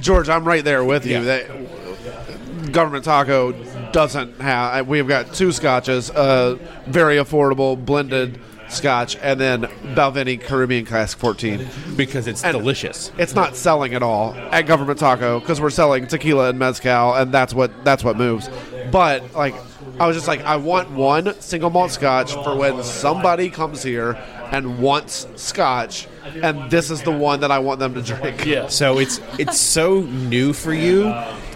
[0.00, 1.20] George, I'm right there with you.
[1.20, 1.22] Yeah.
[1.22, 3.52] That government taco
[3.92, 4.86] doesn't have.
[4.86, 8.40] We've got two scotches, uh, very affordable blended
[8.74, 9.62] scotch, and then
[9.94, 11.66] Balvenie Caribbean Classic 14.
[11.96, 13.10] because it's And- delicious.
[13.18, 17.32] It's not selling at all at Government Taco because we're selling tequila and mezcal, and
[17.32, 18.48] that's what that's what moves.
[18.90, 19.54] But like,
[20.00, 24.18] I was just like, I want one single malt scotch for when somebody comes here
[24.50, 26.06] and wants scotch,
[26.42, 28.44] and this is the one that I want them to drink.
[28.44, 28.66] yeah.
[28.68, 31.14] So it's it's so new for you.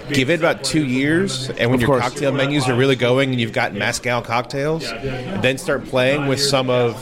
[0.09, 3.53] Give it about two years, and when your cocktail menus are really going, and you've
[3.53, 6.94] got mezcal cocktails, then start playing with some of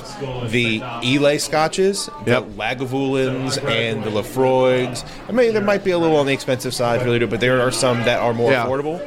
[0.50, 5.04] the Islay scotches, the Lagavulins and the Laphroaigs.
[5.28, 7.60] I mean, there might be a little on the expensive side, really, do, but there
[7.60, 8.66] are some that are more Yeah.
[8.66, 9.00] affordable.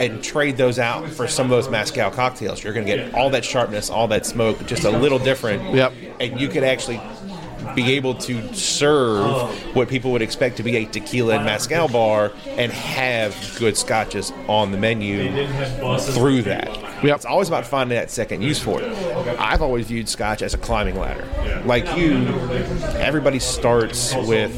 [0.00, 2.62] And trade those out for some of those mezcal cocktails.
[2.62, 5.74] You're going to get all that sharpness, all that smoke, just a little different.
[5.74, 5.92] Yep.
[6.20, 7.00] And you could actually
[7.74, 12.32] be able to serve what people would expect to be a tequila and mezcal bar
[12.46, 15.46] and have good scotches on the menu
[15.98, 16.68] through that.
[17.04, 17.16] Yep.
[17.16, 18.92] It's always about finding that second use for it.
[19.38, 21.26] I've always viewed scotch as a climbing ladder.
[21.64, 22.26] Like you,
[22.98, 24.52] everybody starts with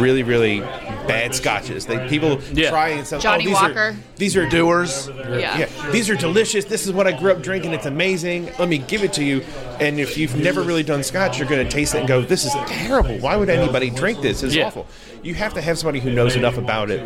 [0.00, 0.60] really, really
[1.06, 1.86] bad scotches.
[1.86, 2.70] They people Yeah.
[2.70, 3.78] try and say, Johnny oh, these Walker.
[3.78, 5.08] Are, these are doers.
[5.08, 5.58] Yeah.
[5.58, 6.64] Yeah, these are delicious.
[6.64, 7.72] This is what I grew up drinking.
[7.72, 8.50] It's amazing.
[8.58, 9.42] Let me give it to you.
[9.80, 12.44] And if you've never really done scotch, you're going to taste it and go, "This
[12.44, 13.18] is terrible.
[13.18, 14.42] Why would anybody drink this?
[14.42, 14.66] It's Yeah.
[14.66, 14.86] awful."
[15.22, 17.00] You have to have somebody who knows enough about it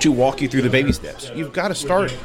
[0.00, 1.30] to walk you through the baby steps.
[1.34, 2.16] You've got to start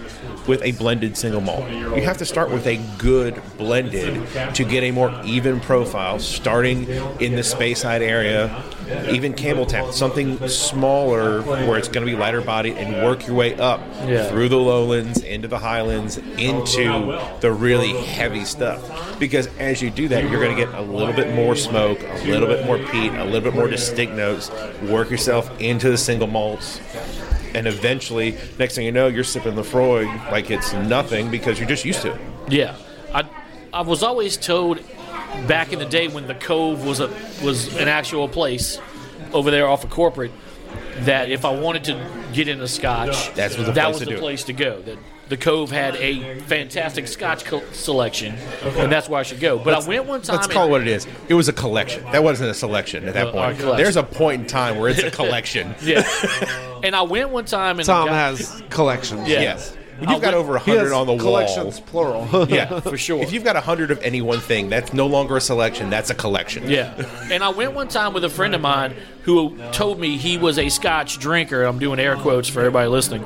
[0.48, 1.70] with a blended single malt.
[1.70, 6.88] You have to start with a good blended to get a more even profile, starting
[7.20, 8.64] in the Speyside area,
[9.10, 13.56] even Campbeltown, something smaller where it's going to be lighter bodied, and work your way
[13.56, 14.26] up Yeah.
[14.30, 19.20] through the lowlands, into the highlands, into the really heavy stuff.
[19.20, 22.28] Because as you do that, you're going to get a little bit more smoke, a
[22.28, 24.52] little bit more peat, a little bit more distinct notes.
[24.84, 26.80] Work yourself into the single malts
[27.56, 31.86] and eventually, next thing you know, you're sipping Laphroaig like it's nothing because you're just
[31.86, 32.22] used to it.
[32.50, 32.76] Yeah,
[33.14, 33.24] I
[33.74, 34.80] I was always told
[35.48, 37.08] back in the day when the Cove was a
[37.44, 38.80] was an actual place
[39.34, 40.32] over there off of corporate
[41.00, 44.06] that if I wanted to get into Scotch, That's was the that place was to
[44.06, 44.20] the do it.
[44.20, 44.82] place to go.
[44.82, 44.98] That
[45.30, 49.58] the Cove had a fantastic Scotch co- selection, and that's where I should go.
[49.58, 50.36] But I went one time.
[50.36, 51.08] Let's call it what it is.
[51.28, 52.04] It was a collection.
[52.12, 53.60] That wasn't a selection at that Uh, point.
[53.60, 53.78] collection.
[53.84, 55.74] There's a point in time where it's a collection.
[55.82, 56.04] Yeah,
[56.84, 59.28] and I went one time and Tom guy- has collections.
[59.28, 59.42] Yeah.
[59.42, 59.75] Yes.
[60.02, 62.48] If you've got over a hundred on the wall, collections plural.
[62.50, 63.22] yeah, for sure.
[63.22, 65.90] If you've got a hundred of any one thing, that's no longer a selection.
[65.90, 66.70] That's a collection.
[66.70, 66.94] Yeah.
[67.32, 70.60] And I went one time with a friend of mine who told me he was
[70.60, 71.64] a scotch drinker.
[71.64, 73.26] I'm doing air quotes for everybody listening.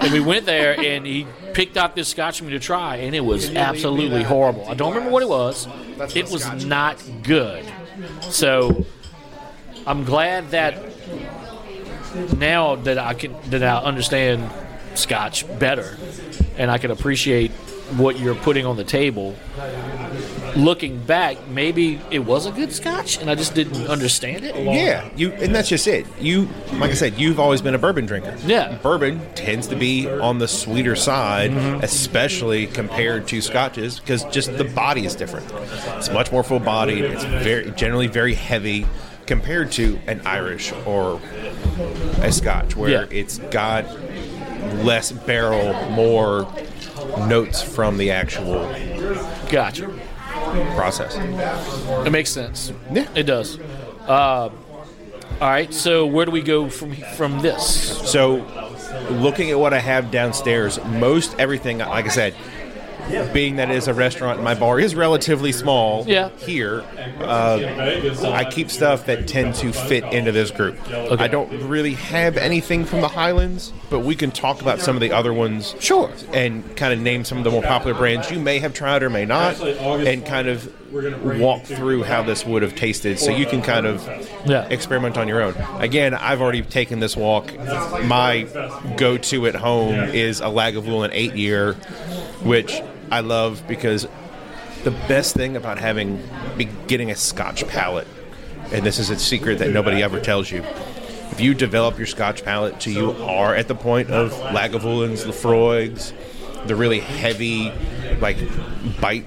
[0.00, 3.14] And we went there and he picked out this scotch for me to try, and
[3.14, 4.68] it was absolutely horrible.
[4.68, 5.66] I don't remember what it was.
[6.14, 7.64] It was not good.
[8.20, 8.84] So
[9.86, 10.78] I'm glad that
[12.38, 14.50] now that I can that I understand
[14.96, 15.96] scotch better
[16.58, 17.50] and I can appreciate
[17.98, 19.36] what you're putting on the table.
[20.56, 24.56] Looking back, maybe it was a good scotch, and I just didn't understand it.
[24.56, 26.06] Yeah, you and that's just it.
[26.18, 28.34] You, like I said, you've always been a bourbon drinker.
[28.46, 28.78] Yeah.
[28.82, 31.84] bourbon tends to be on the sweeter side, Mm-hmm.
[31.84, 35.46] especially compared to scotches, because just the body is different.
[35.98, 37.04] It's much more full bodied.
[37.04, 38.86] It's very generally very heavy
[39.26, 41.20] compared to an Irish or
[42.22, 43.04] a Scotch, where Yeah.
[43.10, 43.84] it's got
[44.84, 46.46] less barrel, more
[47.28, 48.72] notes from the actual
[49.50, 49.88] Gotcha.
[50.74, 51.16] process.
[52.06, 52.72] It makes sense.
[52.90, 53.08] Yeah.
[53.14, 53.58] it does.
[54.06, 54.50] Uh,
[55.40, 58.10] all right, so where do we go from from this?
[58.10, 58.36] So,
[59.10, 62.34] looking at what I have downstairs, most everything, like I said,
[63.32, 66.04] being that it is a restaurant, my bar is relatively small.
[66.06, 66.30] Yeah.
[66.38, 66.84] Here,
[67.20, 67.60] uh,
[68.32, 70.78] I keep stuff that tend to fit into this group.
[70.90, 75.00] I don't really have anything from the Highlands, but we can talk about some of
[75.00, 75.74] the other ones.
[75.80, 76.10] Sure.
[76.32, 79.10] And kind of name some of the more popular brands you may have tried or
[79.10, 80.72] may not, and kind of
[81.40, 84.08] walk through how this would have tasted, so you can kind of
[84.46, 84.66] Yeah.
[84.70, 85.54] experiment on your own.
[85.78, 87.52] Again, I've already taken this walk.
[88.04, 88.46] My
[88.96, 91.74] go-to at home is a Lagavulin eight year,
[92.42, 94.06] which I love because
[94.84, 96.22] the best thing about having
[96.56, 98.06] be getting a Scotch palate,
[98.72, 100.62] and this is a secret that nobody ever tells you.
[101.30, 106.12] If you develop your Scotch palate to you are at the point of Lagavulins, Laphroaigs,
[106.66, 107.72] the really heavy,
[108.20, 108.38] like
[109.00, 109.24] bite.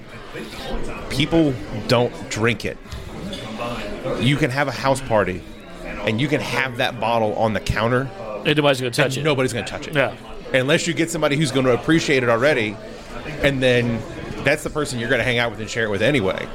[1.08, 1.54] People
[1.88, 2.78] don't drink it.
[4.20, 5.42] You can have a house party,
[5.84, 8.10] and you can have that bottle on the counter.
[8.44, 9.22] And nobody's going to touch it.
[9.22, 9.94] Nobody's going to touch it.
[9.94, 10.16] Yeah.
[10.52, 12.76] Unless you get somebody who's going to appreciate it already,
[13.42, 14.00] and then
[14.44, 16.48] that's the person you're going to hang out with and share it with anyway.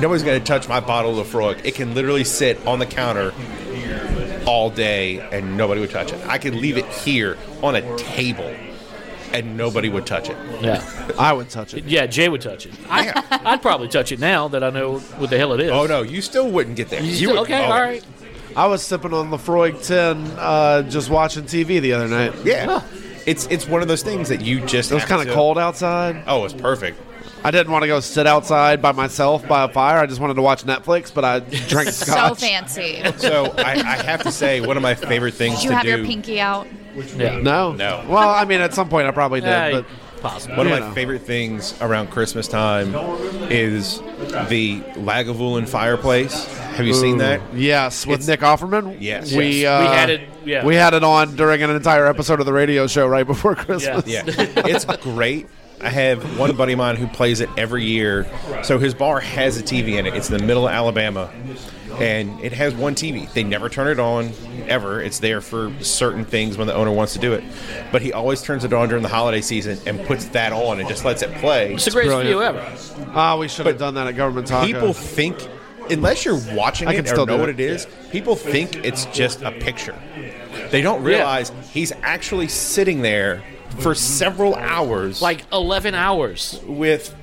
[0.00, 1.58] Nobody's going to touch my bottle of Frog.
[1.64, 3.32] It can literally sit on the counter
[4.46, 6.20] all day, and nobody would touch it.
[6.26, 8.52] I could leave it here on a table,
[9.32, 10.36] and nobody would touch it.
[10.60, 10.84] Yeah.
[11.18, 11.84] I would touch it.
[11.84, 12.74] Yeah, Jay would touch it.
[12.90, 13.12] I,
[13.44, 15.70] I'd probably touch it now that I know what the hell it is.
[15.70, 17.00] Oh no, you still wouldn't get there.
[17.00, 18.04] You You still- would- okay, oh, all right.
[18.56, 22.34] I was sipping on Laphroaig 10 uh, just watching TV the other night.
[22.44, 22.82] Yeah,
[23.26, 24.90] it's it's one of those things that you just.
[24.90, 26.22] It was kind of cold outside.
[26.26, 27.00] Oh, it's perfect.
[27.42, 29.98] I didn't want to go sit outside by myself by a fire.
[29.98, 32.40] I just wanted to watch Netflix, but I drank So scotch.
[32.40, 33.02] fancy.
[33.18, 35.84] So I, I have to say, one of my favorite things Did you to have
[35.84, 35.90] do.
[35.90, 36.66] your pinky out?
[37.16, 37.38] Yeah.
[37.40, 38.02] No, No.
[38.08, 39.86] Well, I mean, at some point I probably did, Yeah, but
[40.24, 40.56] possible.
[40.56, 42.94] One of my favorite things around Christmas time
[43.50, 44.00] is
[44.48, 46.44] the Lagavulin fireplace.
[46.56, 47.40] Have you seen that?
[47.54, 48.96] yes, with It's- Nick Offerman.
[49.00, 49.32] Yes.
[49.32, 50.64] we uh, We had it- yeah.
[50.64, 54.06] we had it on during an entire episode of the radio show right before Christmas.
[54.06, 54.22] Yeah.
[54.26, 55.46] Yeah, it's great.
[55.80, 58.26] I have one buddy of mine who plays it every year.
[58.62, 60.14] So his bar has a TV in it.
[60.14, 61.30] It's in the middle of Alabama,
[61.98, 63.30] and it has one TV.
[63.32, 64.32] They never turn it on
[64.66, 65.02] ever.
[65.02, 67.44] It's there for certain things when the owner wants to do it.
[67.92, 70.88] But he always turns it on during the holiday season and puts that on and
[70.88, 71.74] just lets it play.
[71.74, 72.40] It's the greatest brilliant.
[72.40, 73.10] video ever.
[73.14, 74.66] Ah, we should have done that at Government Taco.
[74.66, 75.36] People think,
[75.90, 77.60] unless you're watching I it can or still know do what it.
[77.60, 79.94] it is, people think it's just a picture.
[80.70, 83.42] They don't realize he's actually sitting there
[83.78, 86.60] for several hours, Like 11 hours.
[86.66, 87.14] with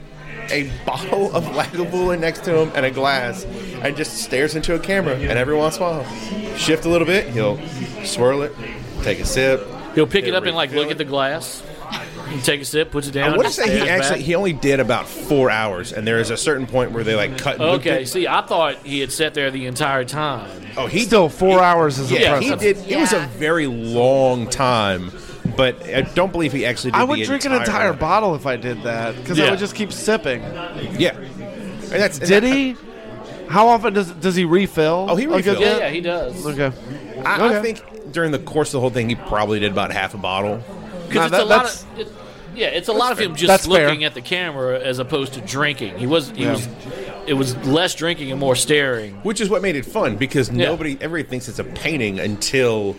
[0.50, 3.46] a bottle of Lagavulin next to him and a glass,
[3.82, 5.16] and just stares into a camera.
[5.16, 7.60] And every once in a while, shift a little bit, he'll
[8.04, 8.54] swirl it,
[9.04, 9.66] take a sip.
[9.96, 10.92] He'll pick it up and like refill look it.
[10.94, 11.64] at the glass.
[12.30, 13.26] He take a sip, puts it down.
[13.34, 14.26] I want to just say he stares actually back.
[14.26, 17.38] he only did about four hours, and there is a certain point where they like
[17.38, 17.56] cut.
[17.56, 20.50] and looked Okay, at- see, I thought he had sat there the entire time.
[20.78, 22.60] Oh, he Still, four hours is Yeah, he impressive.
[22.86, 22.92] did.
[22.92, 23.28] It was a Yeah.
[23.38, 25.12] very long time,
[25.56, 26.92] but I don't believe he actually.
[26.92, 29.46] did I would the drink an entire entire bottle if I did that because Yeah.
[29.46, 30.42] I would just keep sipping.
[30.98, 32.76] Yeah, and that's and Did that- he?
[33.48, 35.08] How often does does he refill?
[35.10, 35.60] Oh, he Like, refills.
[35.60, 36.46] Yeah, yeah, he does.
[36.46, 36.72] Okay.
[37.26, 37.62] I, I Okay.
[37.74, 40.64] think during the course of the whole thing, he probably did about half a bottle.
[41.10, 42.00] Because Nah, it's that- a lot that's- of.
[42.00, 42.08] It,
[42.56, 43.88] yeah, it's a lot of him just That's fair.
[43.88, 45.98] looking at the camera as opposed to drinking.
[45.98, 46.32] He was.
[46.36, 46.54] He Yeah.
[46.54, 46.68] was.
[47.28, 49.14] It was less drinking and more staring.
[49.24, 50.66] which is what made it fun because Yeah.
[50.68, 52.96] nobody everybody thinks it's a painting until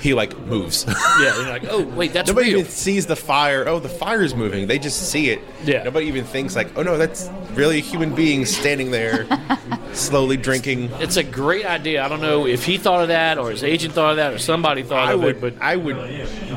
[0.00, 0.84] he like moves.
[1.20, 2.60] Yeah, they're like, oh wait, that's Nobody real.
[2.60, 3.66] even sees the fire.
[3.68, 4.66] Oh, the fire's moving.
[4.68, 5.40] They just see it.
[5.64, 5.82] Yeah.
[5.82, 9.26] Nobody even thinks like, oh no, that's really a human being standing there,
[9.94, 10.90] slowly drinking.
[11.00, 12.04] It's a great idea.
[12.04, 14.38] I don't know if he thought of that or his agent thought of that or
[14.38, 15.96] somebody thought I of would, it, but I would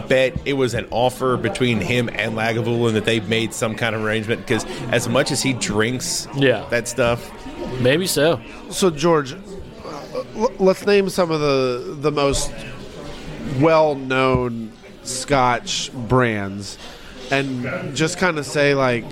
[0.07, 4.03] bet it was an offer between him and Lagavulin that they made some kind of
[4.03, 6.67] arrangement because as much as he drinks, Yeah.
[6.69, 7.31] that stuff.
[7.81, 8.39] maybe so.
[8.69, 9.35] So George,
[10.59, 12.51] let's name some of the the most
[13.59, 14.71] well-known
[15.03, 16.77] Scotch brands,
[17.31, 19.03] and just kind of say like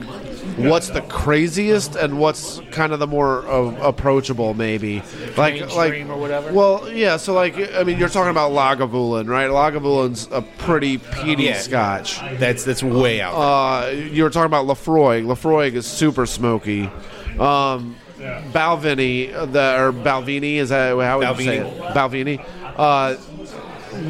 [0.57, 5.01] what's the craziest and what's kind of the more uh, approachable, maybe.
[5.37, 6.51] Like, like, or whatever?
[6.51, 7.17] well, yeah.
[7.17, 9.49] So, like, I mean, you're talking about Lagavulin, right?
[9.49, 11.57] Lagavulin's a pretty peaty Yeah.
[11.59, 12.19] Scotch.
[12.39, 13.33] That's that's way out.
[13.33, 15.25] Uh, you were talking about Laphroaig.
[15.25, 16.89] Laphroaig is super smoky.
[17.39, 21.81] Um, Balvenie, uh, the, or Balvini, is that how would you say it?
[21.93, 22.45] Balvini.
[22.75, 23.15] Uh,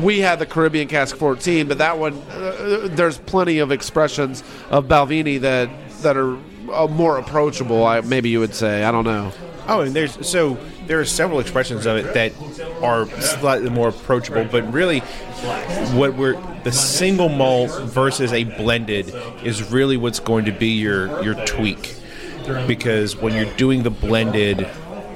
[0.01, 4.85] we had the Caribbean Cask 14, but that one, uh, there's plenty of expressions of
[4.85, 5.69] Balvini that
[6.01, 6.37] that are
[6.71, 7.85] uh, more approachable.
[7.85, 8.83] I, maybe you would say.
[8.83, 9.31] I don't know.
[9.67, 10.57] Oh, and there's so
[10.87, 12.33] there are several expressions of it that
[12.81, 14.99] are slightly more approachable, but really,
[15.95, 19.13] what we're the single malt versus a blended
[19.43, 21.95] is really what's going to be your your tweak,
[22.65, 24.67] because when you're doing the blended,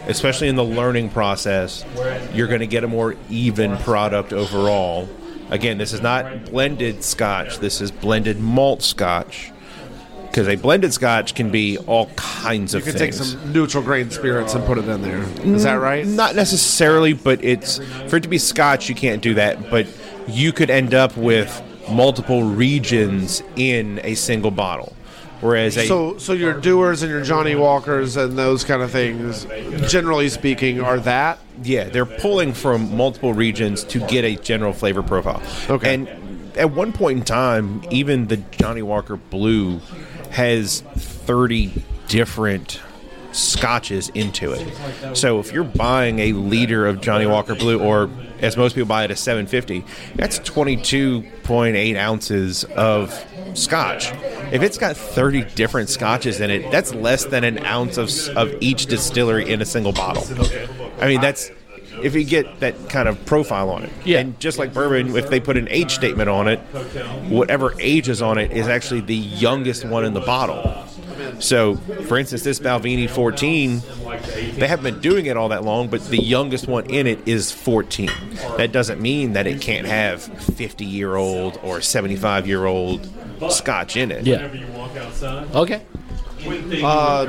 [0.07, 1.85] especially in the learning process,
[2.33, 5.09] you're going to get a more even product overall.
[5.49, 7.59] Again, this is not blended Scotch.
[7.59, 9.51] This is blended malt Scotch.
[10.25, 12.95] Because a blended Scotch can be all kinds of things.
[12.95, 13.33] You can things.
[13.33, 15.21] take some neutral grain spirits and put it in there.
[15.45, 16.07] Is that mm, right?
[16.07, 17.77] Not necessarily, but it's
[18.07, 19.69] for it to be Scotch, you can't do that.
[19.69, 19.85] But
[20.27, 24.95] you could end up with multiple regions in a single bottle,
[25.43, 29.45] whereas a So, so your Dewar's and your Johnnie Walkers and those kind of things,
[29.91, 31.39] generally speaking, are that.
[31.61, 35.41] yeah, they're pulling from multiple regions to get a general flavor profile.
[35.69, 35.93] Okay.
[35.93, 36.09] and
[36.57, 39.79] at one point in time, even the Johnnie Walker Blue
[40.31, 42.79] has thirty different
[43.33, 45.17] scotches into it.
[45.17, 48.09] So if you're buying a liter of Johnnie Walker Blue, or
[48.39, 49.83] as most people buy it, a 750,
[50.15, 54.11] that's 22.8 ounces of scotch.
[54.51, 58.53] If it's got 30 different scotches in it, that's less than an ounce of, of
[58.61, 60.23] each distillery in a single bottle.
[60.99, 61.51] I mean, that's
[62.01, 63.91] if you get that kind of profile on it.
[64.03, 64.19] Yeah.
[64.19, 66.59] And just like bourbon, if they put an age statement on it,
[67.29, 70.82] whatever age is on it is actually the youngest one in the bottle.
[71.39, 73.81] So, for instance, this Balvini 14,
[74.55, 77.51] they haven't been doing it all that long, but the youngest one in it is
[77.51, 78.09] 14.
[78.57, 83.09] That doesn't mean that it can't have 50 year old or 75 year old
[83.49, 84.25] scotch in it.
[84.25, 84.51] Yeah.
[84.51, 85.53] You walk outside.
[85.55, 85.83] Okay.
[86.45, 87.25] Uh,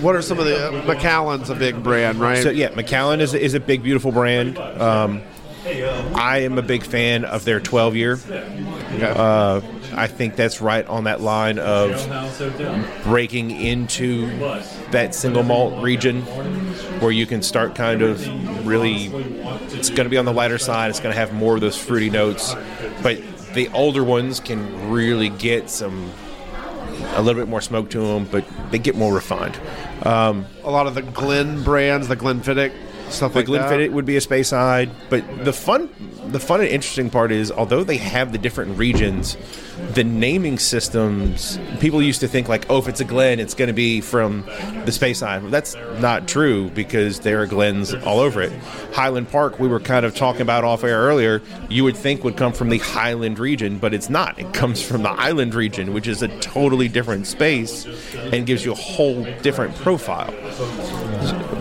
[0.00, 2.42] what are some of the uh, Macallan's a big brand, right?
[2.42, 4.58] So yeah, Macallan is, is a big, beautiful brand.
[4.58, 5.22] Um,
[5.64, 8.18] I am a big fan of their 12 year.
[9.00, 9.60] Uh,
[10.00, 11.90] I think that's right on that line of
[13.04, 14.28] breaking into
[14.92, 16.22] that single malt region
[17.00, 19.08] where you can start kind of really.
[19.74, 20.88] It's going to be on the lighter side.
[20.88, 22.54] It's going to have more of those fruity notes,
[23.02, 23.20] but
[23.52, 26.10] the older ones can really get some
[27.16, 29.60] a little bit more smoke to them, but they get more refined.
[30.02, 32.72] Um, a lot of the Glen brands, the Glenfiddich
[33.12, 33.52] stuff like that.
[33.52, 35.90] Glenfiddich would be a Speyside, but the fun,
[36.26, 39.36] the fun and interesting part is, although they have the different regions,
[39.94, 41.58] the naming systems.
[41.80, 44.42] People used to think like, oh, if it's a Glen, it's going to be from
[44.84, 45.50] the Speyside.
[45.50, 48.52] That's not true because there are Glens all over it.
[48.92, 51.42] Highland Park, we were kind of talking about off air earlier.
[51.68, 54.38] You would think would come from the Highland region, but it's not.
[54.38, 57.86] It comes from the Island region, which is a totally different space
[58.32, 60.32] and gives you a whole different profile.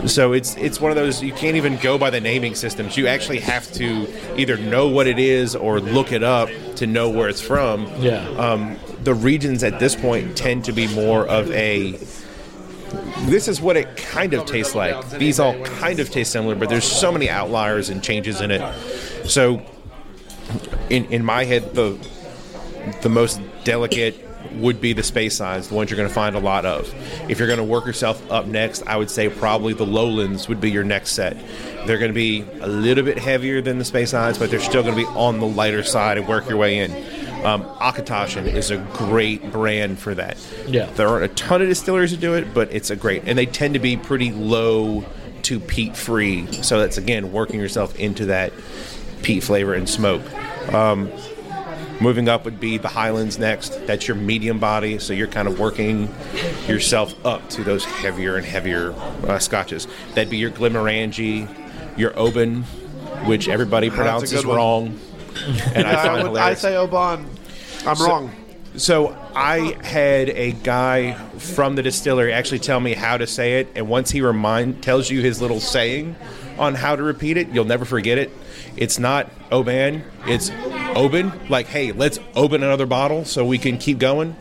[0.08, 2.96] So it's it's one of those you can't even go by the naming systems.
[2.96, 4.08] You actually have to
[4.38, 6.50] either know what it is or look it up
[6.80, 7.88] to know where it's from.
[8.02, 8.28] Yeah.
[8.30, 12.00] Um, the regions at this point tend to be more of a.
[13.28, 15.10] This is what it kind of tastes like.
[15.12, 18.62] These all kind of taste similar, but there's so many outliers and changes in it.
[19.26, 19.62] So,
[20.90, 21.98] in in my head, the
[23.02, 26.66] the most delicate would be the Speysides, the ones you're going to find a lot
[26.66, 26.94] of.
[27.30, 30.62] If you're going to work yourself up next, I would say probably the lowlands would
[30.62, 31.38] be your next set.
[31.86, 34.96] They're going to be a little bit heavier than the Speysides, but they're still going
[34.96, 36.92] to be on the lighter side and work your way in.
[37.46, 40.38] Um, Auchentoshan is a great brand for that.
[40.68, 40.86] Yeah.
[40.92, 43.46] There aren't a ton of distilleries that do it, but it's a great, and they
[43.46, 45.06] tend to be pretty low
[45.44, 46.52] to peat free.
[46.64, 48.52] So that's again working yourself into that
[49.24, 50.22] peat flavor and smoke.
[50.74, 51.10] Um,
[52.02, 53.86] Moving up would be the Highlands next.
[53.86, 56.14] That's your medium body, so you're kind of working
[56.68, 58.94] yourself up to those heavier and heavier
[59.28, 59.86] uh, scotches.
[60.14, 62.64] That'd be your Glenmorangie, your Oban,
[63.26, 64.98] which everybody pronounces wrong,
[65.76, 67.30] and I I, would, I say Oban.
[67.86, 68.32] I'm wrong.
[68.76, 73.68] So I had a guy from the distillery actually tell me how to say it,
[73.76, 76.16] and once he remind tells you his little saying
[76.58, 78.32] on how to repeat it, you'll never forget it.
[78.78, 80.50] It's not Oban, it's
[80.96, 81.32] Oban.
[81.50, 84.36] Like, hey, let's open another bottle so we can keep going.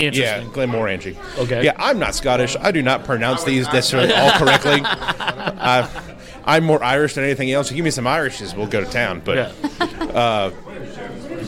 [0.00, 0.12] Interesting.
[0.12, 1.16] Yeah, Glenmorangie.
[1.38, 1.64] Okay.
[1.64, 2.56] Yeah, I'm not Scottish.
[2.60, 4.80] I do not pronounce these necessarily all correctly.
[4.84, 5.88] uh,
[6.44, 7.70] I'm more Irish than anything else.
[7.70, 9.22] You give me some Irishes, we'll go to town.
[9.24, 10.50] But Yeah.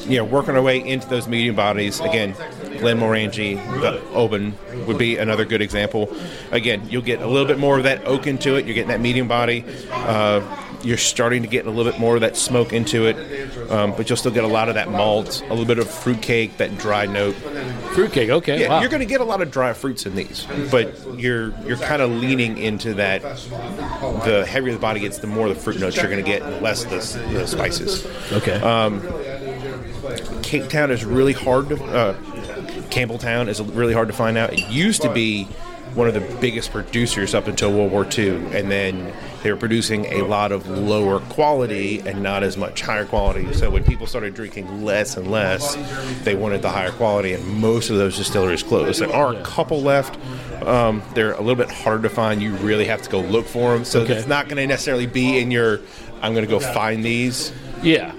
[0.07, 2.01] you know, working our way into those medium bodies.
[2.01, 4.55] Again, Glenmorangie, the Oban
[4.87, 6.15] would be another good example.
[6.51, 8.67] Again, you'll get a little bit more of that oak into it.
[8.67, 9.65] You're getting that medium body.
[9.91, 10.41] Uh,
[10.85, 14.09] you're starting to get a little bit more of that smoke into it, um, but
[14.09, 17.07] you'll still get a lot of that malt, a little bit of fruitcake, that dry
[17.07, 17.35] note.
[17.95, 18.31] Fruitcake.
[18.31, 18.61] Okay.
[18.61, 18.81] Yeah, wow.
[18.81, 22.03] you're going to get a lot of dry fruits in these, but you're you're kind
[22.03, 23.23] of leaning into that.
[23.23, 26.63] The heavier the body gets, the more the fruit notes you're going to get, and
[26.63, 26.97] less the,
[27.33, 28.07] the spices.
[28.33, 28.61] okay.
[28.61, 29.01] Um,
[30.43, 31.83] Cape Town is really hard to.
[31.85, 32.15] Uh,
[32.91, 34.53] Campbeltown is really hard to find out.
[34.53, 35.49] It used to be
[35.95, 40.07] one of the biggest producers up until World War II, and then they were producing
[40.07, 43.53] a lot of lower quality and not as much higher quality.
[43.53, 45.77] So when people started drinking less and less,
[46.25, 49.01] they wanted the higher quality, and most of those distilleries closed.
[49.01, 50.19] There are a couple left.
[50.65, 52.43] Um, they're a little bit harder to find.
[52.43, 53.85] You really have to go look for them.
[53.85, 54.15] So Okay.
[54.15, 55.81] it's not going to necessarily be in your.
[56.23, 58.13] I'm going to go find these yeah.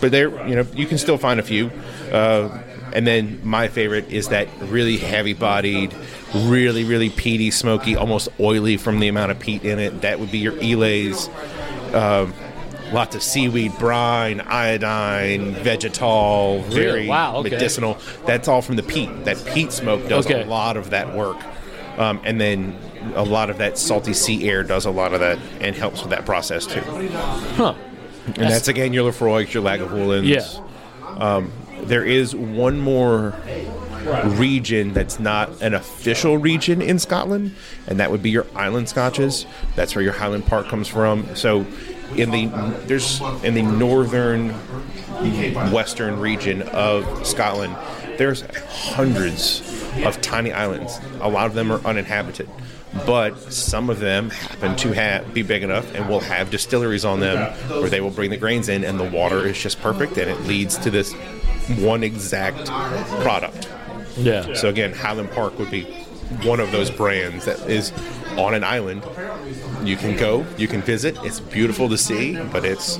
[0.00, 1.70] but there, you know, you can still find a few.
[2.12, 2.62] Uh,
[2.92, 5.94] and then my favorite is that really heavy-bodied,
[6.34, 10.02] really, really peaty, smoky, almost oily from the amount of peat in it.
[10.02, 11.28] That would be your Islays.
[11.92, 12.32] Um,
[12.92, 17.08] lots of seaweed, brine, iodine, vegetal, very Really?
[17.08, 17.50] Wow, okay.
[17.50, 17.98] medicinal.
[18.26, 19.24] That's all from the peat.
[19.24, 20.42] That peat smoke does Okay.
[20.42, 21.36] a lot of that work.
[21.98, 22.76] Um, and then
[23.14, 26.10] a lot of that salty sea air does a lot of that and helps with
[26.10, 26.80] that process too.
[26.80, 27.74] Huh.
[28.26, 30.26] And that's again your Laphroaig, your Lagavulins.
[30.26, 31.42] Yeah.
[31.82, 33.34] There is one more
[34.24, 37.54] region that's not an official region in Scotland,
[37.86, 39.46] and that would be your island scotches.
[39.74, 41.34] That's where your Highland Park comes from.
[41.34, 41.66] So,
[42.16, 42.46] in the
[42.86, 44.50] there's in the northern
[45.72, 47.76] western region of Scotland,
[48.16, 49.60] there's hundreds
[50.04, 51.00] of tiny islands.
[51.20, 52.48] A lot of them are uninhabited.
[53.04, 57.20] But some of them happen to have, be big enough and will have distilleries on
[57.20, 60.30] them where they will bring the grains in and the water is just perfect and
[60.30, 61.12] it leads to this
[61.78, 62.66] one exact
[63.22, 63.68] product.
[64.16, 64.54] Yeah.
[64.54, 65.84] So again, Highland Park would be
[66.42, 67.92] one of those brands that is
[68.36, 69.02] on an island.
[69.84, 71.16] You can go, you can visit.
[71.22, 72.98] It's beautiful to see, but it's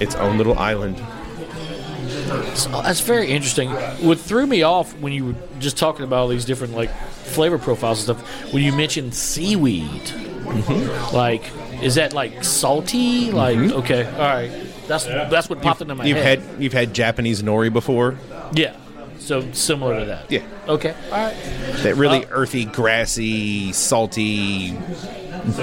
[0.00, 1.02] its own little island.
[2.26, 3.70] Oh, that's very interesting.
[3.70, 6.90] What threw me off when you were just talking about all these different like
[7.34, 10.02] flavor profiles and stuff, when you mentioned seaweed,
[10.44, 11.16] Mm-hmm.
[11.16, 11.50] like
[11.82, 13.30] is that like salty?
[13.32, 14.50] Like okay, all right,
[14.86, 16.40] that's that's what popped into my You've head.
[16.40, 18.18] had you've had Japanese nori before.
[18.52, 18.76] yeah,
[19.18, 20.30] so similar to that.
[20.30, 20.42] Yeah.
[20.68, 20.94] Okay.
[21.10, 21.34] All right.
[21.82, 24.76] That really Uh, earthy, grassy, salty,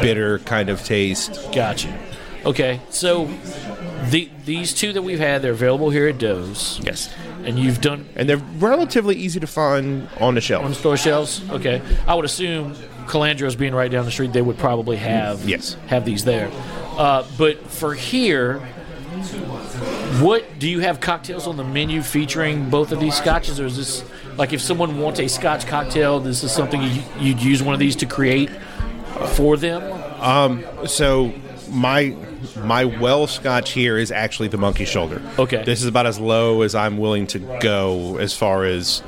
[0.01, 1.39] bitter kind of taste.
[1.53, 1.95] Gotcha.
[2.43, 3.29] Okay, so
[4.09, 6.79] the these two that we've had, they're available here at Doe's.
[6.83, 7.13] Yes.
[7.43, 10.63] And you've done And they're relatively easy to find on the shelf.
[10.65, 11.41] on store shelves.
[11.49, 12.75] Okay, I would assume
[13.07, 15.75] Calandro's being right down the street, they would probably have Yes.
[15.87, 16.49] have these there.
[16.97, 18.59] Uh, but for here,
[20.19, 23.77] what do you have cocktails on the menu featuring both of these scotches, or is
[23.77, 24.03] this
[24.37, 27.79] like if someone wants a Scotch cocktail, this is something you, you'd use one of
[27.79, 28.49] these to create
[29.35, 29.81] for them?
[30.87, 31.33] So
[31.69, 32.15] my
[32.63, 35.21] my well scotch here is actually the monkey shoulder.
[35.37, 35.63] Okay.
[35.63, 39.03] This is about as low as I'm willing to go as far as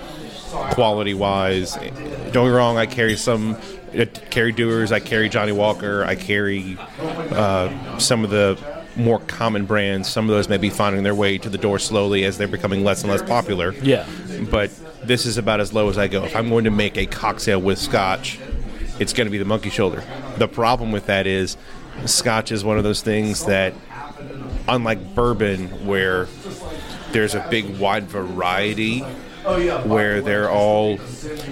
[0.71, 1.73] quality wise.
[1.73, 3.57] Don't get me wrong, I carry some
[3.93, 8.57] I carry Dewar's, I carry Johnnie Walker, I carry uh, some of the
[8.95, 10.09] more common brands.
[10.09, 12.84] Some of those may be finding their way to the door slowly as they're becoming
[12.84, 13.73] less and less popular.
[13.81, 14.07] Yeah.
[14.49, 14.71] But
[15.03, 16.23] this is about as low as I go.
[16.23, 18.39] If I'm going to make a cocktail with scotch,
[18.99, 20.03] it's going to be the monkey shoulder.
[20.38, 21.57] The problem with that is
[22.05, 23.73] scotch is one of those things that
[24.67, 26.27] unlike bourbon where
[27.11, 29.01] there's a big wide variety
[29.83, 30.95] where they're all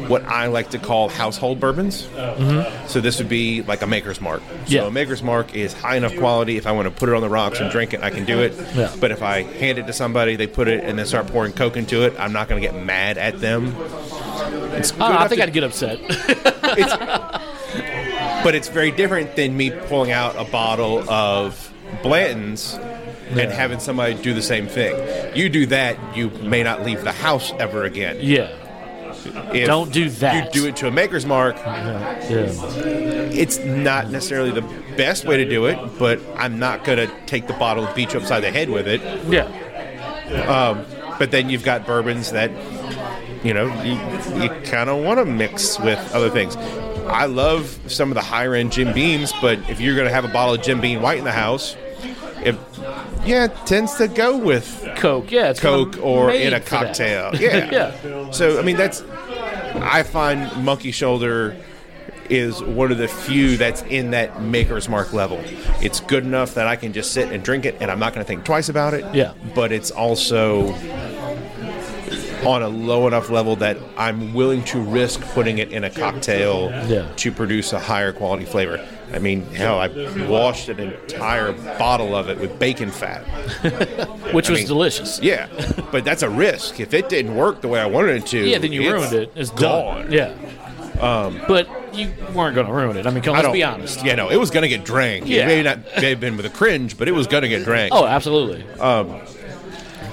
[0.07, 2.03] what I like to call household bourbons.
[2.03, 2.87] Mm-hmm.
[2.87, 4.41] So this would be like a maker's mark.
[4.65, 4.81] So Yeah.
[4.87, 6.55] a maker's mark is high enough quality.
[6.55, 8.39] If I want to put it on the rocks and drink it, I can do
[8.39, 8.53] it.
[8.73, 8.95] Yeah.
[9.01, 11.75] But if I hand it to somebody, they put it and then start pouring Coke
[11.75, 13.75] into it, I'm not going to get mad at them.
[14.73, 15.99] It's I, I think to- I'd get upset.
[18.43, 21.71] but it's very different than me pulling out a bottle of
[22.03, 22.73] Blanton's
[23.29, 24.93] and having somebody do the same thing.
[25.35, 28.17] You do that, you may not leave the house ever again.
[28.19, 28.57] yeah.
[29.53, 30.53] If Don't do that.
[30.55, 31.55] You do it to a maker's mark.
[31.57, 32.17] Yeah.
[32.27, 34.63] It's not necessarily the
[34.97, 38.13] best way to do it, but I'm not going to take the bottle and beat
[38.13, 38.99] you upside the head with it.
[39.27, 39.45] Yeah.
[40.47, 40.85] Um,
[41.19, 42.49] but then you've got bourbons that,
[43.45, 43.93] you know, you,
[44.41, 46.55] you kind of want to mix with other things.
[47.12, 50.26] I love some of the higher end Jim Beams, but if you're going to have
[50.26, 51.76] a bottle of Jim Beam White in the house,
[52.43, 52.55] it
[53.26, 55.32] yeah it tends to go with Coke.
[55.32, 55.49] Yeah.
[55.51, 57.32] It's Coke or in a cocktail.
[57.39, 57.70] Yeah.
[57.72, 58.32] yeah.
[58.32, 59.01] So I mean that's
[59.82, 61.55] I find Monkey Shoulder
[62.30, 65.39] is one of the few that's in that maker's mark level.
[65.82, 68.24] It's good enough that I can just sit and drink it, and I'm not going
[68.24, 69.03] to think twice about it.
[69.14, 69.34] Yeah.
[69.53, 70.72] But it's also
[72.45, 76.69] on a low enough level that I'm willing to risk putting it in a cocktail
[76.87, 77.07] Yeah.
[77.17, 78.85] to produce a higher quality flavor.
[79.13, 79.87] I mean, hell, I
[80.27, 83.23] washed an entire bottle of it with bacon fat.
[84.33, 85.19] which I was mean, delicious.
[85.21, 85.47] Yeah,
[85.91, 86.79] but that's a risk.
[86.79, 89.31] If it didn't work the way I wanted it to, Yeah, then you ruined it.
[89.35, 90.09] It's gone.
[90.09, 90.11] done.
[90.13, 90.33] Yeah.
[91.01, 93.05] Um, but you weren't going to ruin it.
[93.07, 94.05] I mean, come, let's be honest.
[94.05, 95.27] Yeah, no, it was going to get drank.
[95.27, 95.43] Yeah.
[95.43, 97.63] It may not may have been with a cringe, but it was going to get
[97.65, 97.91] drank.
[97.93, 98.63] Oh, absolutely.
[98.79, 99.19] Um,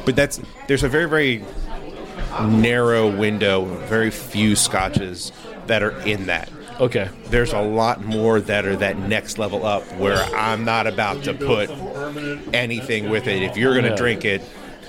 [0.04, 1.44] but that's there's a very very
[2.48, 5.32] narrow window, very few scotches
[5.66, 6.50] that are in that.
[6.80, 7.08] Okay.
[7.26, 11.34] There's a lot more that are that next level up where I'm not about to
[11.34, 11.68] put
[12.54, 13.42] anything with it.
[13.42, 13.96] If you're going to Yeah.
[13.96, 14.42] drink it,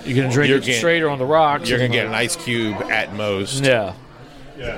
[0.05, 1.67] You're going to drink it getting- straight or on the rocks.
[1.69, 3.93] you're going to get an ice cube at most Yeah.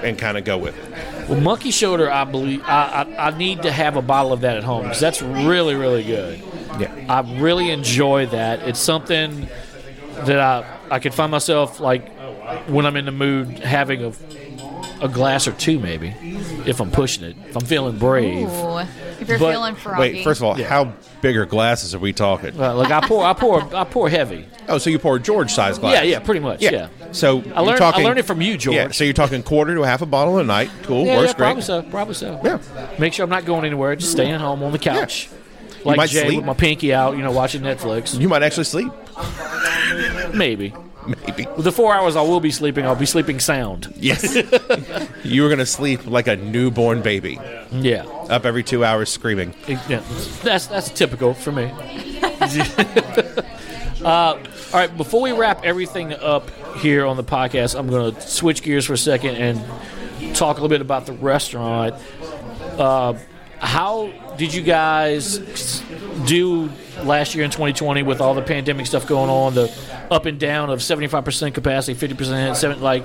[0.03, 1.29] and kind of go with it.
[1.29, 4.57] Well, Monkey Shoulder, I believe I, I, I need to have a bottle of that
[4.57, 6.41] at home because that's really really good.
[6.79, 6.91] Yeah.
[7.09, 8.61] I really enjoy that.
[8.67, 9.47] It's something
[10.25, 12.09] that I I could find myself like
[12.67, 14.11] when I'm in the mood having a
[15.01, 16.13] a glass or two maybe
[16.67, 17.35] if I'm pushing it.
[17.49, 18.47] If I'm feeling brave.
[18.47, 18.77] Ooh,
[19.19, 19.99] if you're But- feeling froggy.
[19.99, 22.59] Wait, first of all, how big are glasses are we talking?
[22.59, 24.45] Uh, like I pour I pour I pour heavy.
[24.69, 25.93] Oh, so you pour George size glass?
[25.93, 26.61] Yeah, yeah, pretty much.
[26.61, 26.89] Yeah.
[27.13, 28.75] So I you're learned talking, I learned it from you, George.
[28.75, 30.69] Yeah, so you're talking quarter to half a bottle a night.
[30.83, 31.45] Cool, Yeah, works yeah, great.
[31.45, 31.81] probably so.
[31.81, 32.39] Probably so.
[32.43, 32.59] Yeah.
[32.99, 33.95] Make sure I'm not going anywhere.
[33.95, 35.29] Just staying home on the couch.
[35.83, 36.37] Like might Jay sleep.
[36.37, 38.19] with my pinky out, you know, watching Netflix.
[38.19, 38.91] You might actually sleep.
[40.33, 40.73] Maybe.
[41.07, 41.47] Maybe.
[41.55, 43.93] With the four hours I will be sleeping, I'll be sleeping sound.
[43.97, 44.35] Yes.
[45.23, 47.39] you were going to sleep like a newborn baby,
[47.71, 48.05] Yeah.
[48.29, 49.53] up every two hours screaming.
[49.67, 50.03] Yeah.
[50.43, 51.71] That's that's typical for me.
[54.03, 54.39] uh, all
[54.73, 58.85] right, before we wrap everything up here on the podcast, I'm going to switch gears
[58.85, 61.95] for a second and talk a little bit about the restaurant.
[62.77, 63.13] Uh,
[63.59, 65.81] how did you guys
[66.25, 66.69] do
[67.05, 69.71] last year in 2020 with all the pandemic stuff going on, the
[70.09, 73.03] up and down of 75% capacity, 50%, seven, like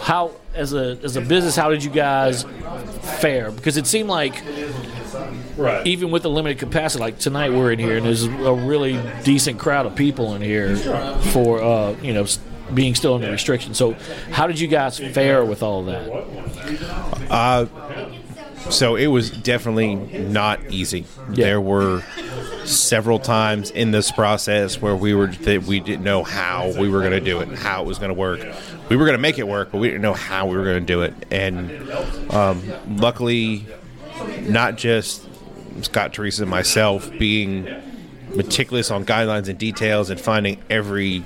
[0.00, 2.44] how as a as a business, how did you guys
[3.20, 3.50] fare?
[3.50, 4.42] Because it seemed like
[5.56, 5.86] Right.
[5.86, 9.58] even with the limited capacity, like tonight we're in here and there's a really decent
[9.58, 10.76] crowd of people in here
[11.32, 12.26] for uh, you know
[12.74, 13.78] being still under restrictions.
[13.78, 13.92] So
[14.30, 17.70] how did you guys fare with all of that?
[18.70, 21.06] So it was definitely not easy.
[21.28, 22.02] There were
[22.66, 27.00] several times in this process where we were that we didn't know how we were
[27.00, 28.40] going to do it, and how it was going to work.
[28.88, 30.80] We were going to make it work, but we didn't know how we were going
[30.80, 31.14] to do it.
[31.30, 31.90] And
[32.32, 32.62] um,
[32.96, 33.66] luckily,
[34.42, 35.26] not just
[35.82, 37.68] Scott, Teresa, and myself being
[38.34, 41.24] meticulous on guidelines and details and finding every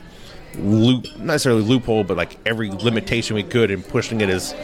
[0.58, 4.54] loop, not necessarily loophole, but like every limitation we could and pushing it as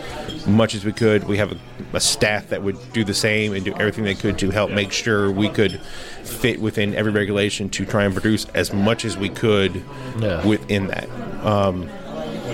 [0.47, 1.25] much as we could.
[1.25, 1.59] We have a,
[1.95, 4.93] a staff that would do the same and do everything they could to help make
[4.93, 5.81] sure we could
[6.25, 9.83] fit within every regulation to try and produce as much as we could
[10.19, 10.45] Yeah.
[10.47, 11.09] within that.
[11.45, 11.89] Um,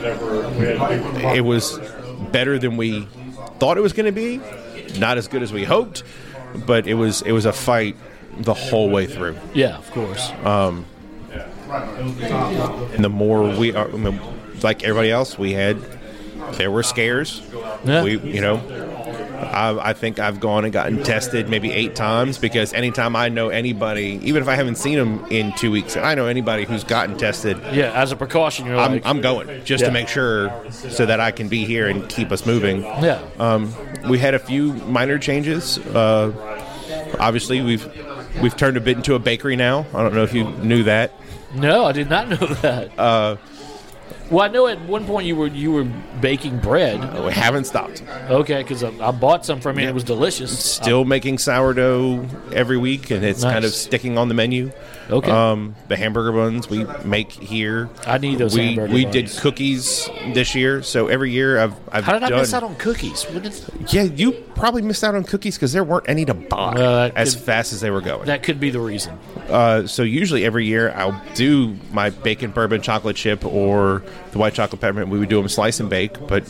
[0.04, 1.78] it was
[2.32, 3.06] better than we
[3.58, 4.40] thought it was going to be.
[4.98, 6.02] Not as good as we hoped,
[6.66, 7.96] but it was it was a fight
[8.38, 9.36] the whole way through.
[9.54, 10.30] Yeah, of course.
[11.72, 14.20] And the more we are, I mean,
[14.62, 15.78] like everybody else, we had
[16.52, 17.40] there were scares.
[17.84, 18.02] Yeah.
[18.02, 18.56] We, you know,
[19.40, 23.48] I, I think I've gone and gotten tested maybe eight times because anytime I know
[23.48, 27.16] anybody, even if I haven't seen them in two weeks, I know anybody who's gotten
[27.16, 29.88] tested, yeah, as a precaution, you're I'm, like, I'm going just Yeah.
[29.88, 32.82] to make sure so that I can be here and keep us moving.
[32.82, 33.74] yeah, Um,
[34.08, 35.78] we had a few minor changes.
[35.78, 36.32] Uh,
[37.18, 37.88] obviously, we've
[38.42, 39.86] we've turned a bit into a bakery now.
[39.94, 41.12] I don't know if you knew that.
[41.54, 42.98] No, I did not know that.
[42.98, 43.36] Uh,
[44.30, 45.84] well, I know at one point you were you were
[46.20, 47.00] baking bread.
[47.24, 48.02] We haven't stopped.
[48.30, 49.82] Okay, because I, I bought some from you.
[49.82, 50.58] and It was delicious.
[50.74, 54.72] Still making sourdough every week, and it's kind of sticking on the menu.
[55.10, 55.30] Okay.
[55.30, 57.90] Um, the hamburger buns we make here.
[58.06, 59.12] I need those We hamburger we buns.
[59.14, 62.32] did cookies this year, so every year I've I've How did done.
[62.34, 63.24] I miss out on cookies?
[63.24, 67.10] What yeah, you probably missed out on cookies because there weren't any to buy Uh,
[67.16, 68.26] as could- fast as they were going.
[68.26, 69.18] that could be the reason.
[69.48, 74.54] Uh, so usually every year I'll do my bacon bourbon chocolate chip or the white
[74.54, 75.08] chocolate peppermint.
[75.08, 76.44] We would do them slice and bake, but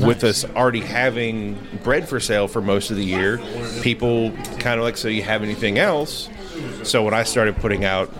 [0.00, 3.38] with us already having bread for sale for most of the year,
[3.82, 6.28] people kind of like, so you have anything else?
[6.84, 8.12] So when I started putting out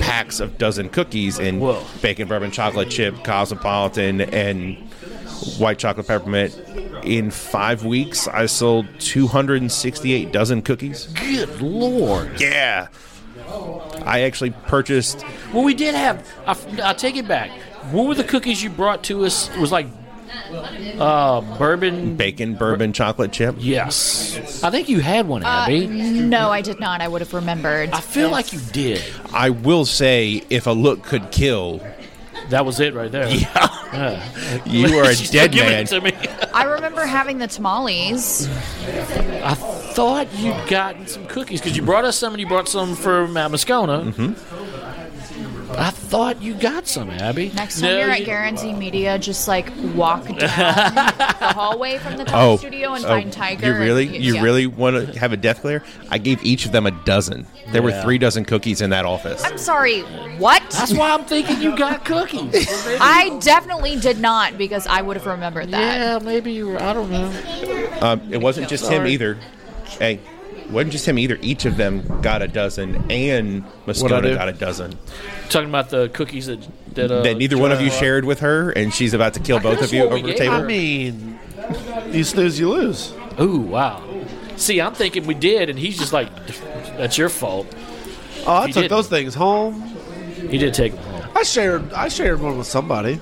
[0.00, 1.82] packs of dozen cookies in Whoa.
[2.02, 4.76] bacon bourbon chocolate chip, cosmopolitan, and
[5.58, 6.54] white chocolate peppermint.
[7.04, 11.06] In five weeks, I sold 268 dozen cookies.
[11.14, 12.40] Good lord.
[12.40, 12.88] Yeah.
[14.04, 16.26] I actually purchased Well, we did have.
[16.46, 16.56] I,
[16.90, 17.50] I take it back.
[17.92, 19.48] What were the cookies you brought to us?
[19.50, 19.86] It was like
[20.98, 22.16] Uh, bourbon.
[22.16, 23.56] Bacon, bourbon, chocolate chip.
[23.58, 24.62] Yes.
[24.62, 25.86] I think you had one, Uh, Abby.
[25.86, 27.00] no, I did not.
[27.00, 27.90] I would have remembered.
[27.90, 29.02] I feel like you did.
[29.32, 31.80] I will say, if a look could kill,
[32.50, 33.28] That was it right there.
[33.92, 34.62] Yeah.
[34.66, 35.82] you are a She's dead giving man.
[35.84, 36.12] it to me.
[36.52, 38.46] I remember having the tamales.
[39.42, 42.94] I thought you'd gotten some cookies because you brought us some and you brought some
[42.94, 44.12] for Mount Moscona.
[44.12, 44.65] Mm-hmm.
[45.78, 47.50] I thought you got some, Abby.
[47.54, 52.16] Next time No, you're at you- Guaranty Media, just like walk down the hallway from
[52.16, 53.66] the top Oh, studio and oh, find Tiger.
[53.74, 54.42] You really, and- you yeah.
[54.42, 55.82] really want to have a death glare?
[56.10, 57.46] I gave each of them a dozen.
[57.72, 58.02] There were Yeah.
[58.02, 59.42] three dozen cookies in that office.
[59.44, 60.00] I'm sorry.
[60.38, 60.62] What?
[60.70, 62.68] That's why I'm thinking you got cookies.
[63.00, 65.96] I definitely did not because I would have remembered that.
[66.00, 66.82] yeah, maybe you were.
[66.82, 67.88] I don't know.
[68.00, 69.38] Um, it wasn't just him either.
[69.98, 70.20] Hey, it
[70.70, 71.38] wasn't just him either.
[71.42, 74.34] Each of them got a dozen, and What'd Moscona do?
[74.34, 74.98] got a dozen.
[75.48, 78.40] Talking about the cookies that that, uh, that neither one of you Joy- shared with
[78.40, 80.54] her, and she's about to kill I both of you over the table.
[80.54, 81.38] I mean,
[82.10, 83.12] you snooze, you lose.
[83.40, 84.02] Ooh, wow.
[84.56, 86.28] See, I'm thinking we did, and he's just like,
[86.96, 87.66] "That's your fault."
[88.46, 88.90] Oh, I He took didn't.
[88.96, 89.82] those things home.
[90.50, 91.30] He did take them home.
[91.34, 91.92] I shared.
[91.92, 93.20] I shared one with somebody.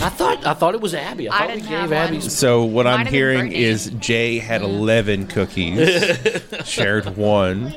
[0.00, 1.28] I thought I thought it was Abby.
[1.28, 2.12] I I thought we didn't gave have Abby.
[2.14, 2.20] one.
[2.22, 5.78] some- So what Might I'm hearing is Jay had 11 cookies,
[6.64, 7.74] shared one.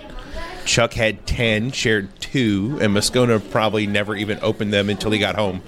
[0.65, 5.35] Chuck had 10, shared two, and Moscona probably never even opened them until he got
[5.35, 5.61] home.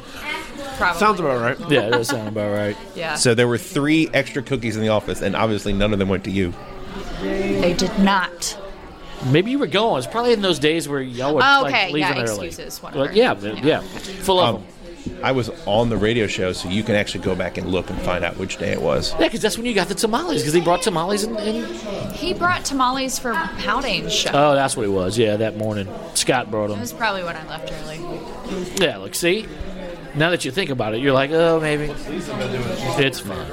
[0.77, 0.99] Probably.
[0.99, 1.59] Sounds about right.
[1.71, 2.77] Yeah, that does sound about right.
[2.95, 3.13] Yeah.
[3.15, 6.23] So there were three extra cookies in the office, and obviously none of them went
[6.23, 6.53] to you.
[7.21, 8.57] they did not.
[9.31, 9.97] Maybe you were going.
[9.99, 12.47] It's probably in those days where y'all were Oh, like okay, leaving yeah, early.
[12.47, 13.05] excuses, whatever.
[13.05, 13.79] Like, yeah, yeah, Yeah.
[13.81, 14.71] full of Um, them.
[15.23, 17.99] I was on the radio show, so you can actually go back and look and
[18.01, 19.11] find out which day it was.
[19.13, 20.41] Yeah, because that's when you got the tamales.
[20.41, 24.31] Because he brought tamales and, and He brought tamales for Howdane's show.
[24.33, 25.17] oh, that's what it was.
[25.17, 26.81] Yeah, that morning Scott brought That them.
[26.81, 27.99] was probably when I left early.
[28.83, 29.45] Yeah, look, see.
[30.15, 33.51] Now that you think about it, you're like, oh, maybe it's fine.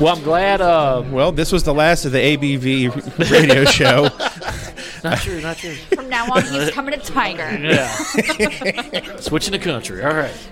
[0.00, 0.60] Well, I'm glad.
[0.60, 4.08] Uh, Well, this was the last of the ABV radio show.
[5.04, 5.74] not true, not true.
[5.94, 7.58] From now on, he's coming to Tiger.
[7.58, 10.02] Yeah, switching the country.
[10.02, 10.48] All right.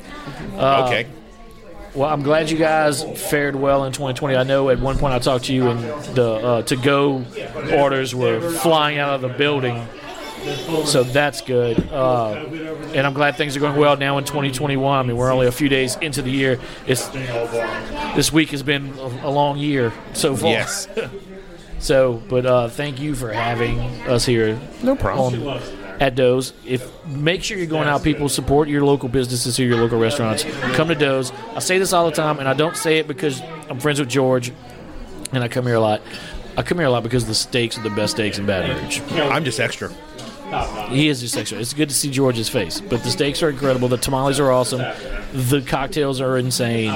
[0.54, 1.06] Uh, okay.
[1.94, 4.36] Well, I'm glad you guys fared well in 2020.
[4.36, 5.80] I know at one point I talked to you, and
[6.14, 7.24] the uh, to-go
[7.72, 9.86] orders were flying out of the building.
[10.84, 11.78] So that's good.
[11.90, 12.34] Uh,
[12.94, 14.98] and I'm glad things are going well now in 2021.
[14.98, 16.60] I mean, we're only a few days into the year.
[16.86, 17.08] It's
[18.14, 20.50] this week has been a, a long year so far.
[20.50, 20.88] Yes.
[21.86, 23.78] So, but uh, thank you for having
[24.08, 24.58] us here.
[24.82, 25.46] No problem.
[25.46, 25.62] on-
[26.00, 26.52] at Doe's.
[26.66, 30.44] If make sure you're going out, people support your local businesses here, your local restaurants.
[30.74, 31.32] Come to Doe's.
[31.54, 34.10] I say this all the time, and I don't say it because I'm friends with
[34.10, 34.52] George,
[35.32, 36.02] and I come here a lot.
[36.58, 39.00] I come here a lot because the steaks are the best steaks in Baton Rouge.
[39.12, 39.90] I'm just extra.
[40.90, 41.58] He is just extra.
[41.58, 43.88] It's good to see George's face, but the steaks are incredible.
[43.88, 44.80] The tamales are awesome.
[45.32, 46.92] The cocktails are insane.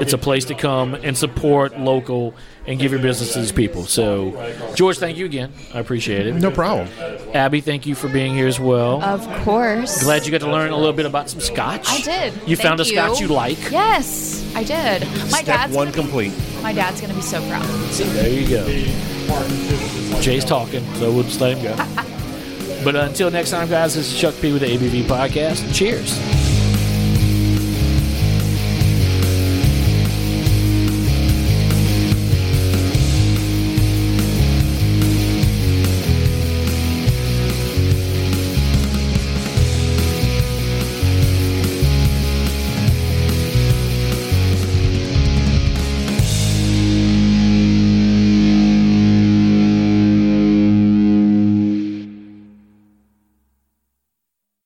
[0.00, 2.34] It's a place to come and support local
[2.66, 3.84] and give your business to these people.
[3.86, 5.52] So, George, thank you again.
[5.74, 6.34] I appreciate it.
[6.34, 6.88] No problem.
[7.34, 9.02] Abby, thank you for being here as well.
[9.02, 10.02] Of course.
[10.04, 11.88] Glad you got to learn a little bit about some scotch.
[11.88, 12.32] I did.
[12.46, 13.58] You Thank found a scotch you like.
[13.70, 15.02] Yes, I did.
[15.30, 16.32] My Step dad's one gonna be- complete.
[16.62, 17.64] my dad's gonna be so proud.
[17.90, 20.20] See, there you go.
[20.20, 22.04] Jay's talking, so we'll just let him go.
[22.92, 25.74] but until next time, guys, this is Chuck P with the ABV Podcast.
[25.74, 26.47] Cheers.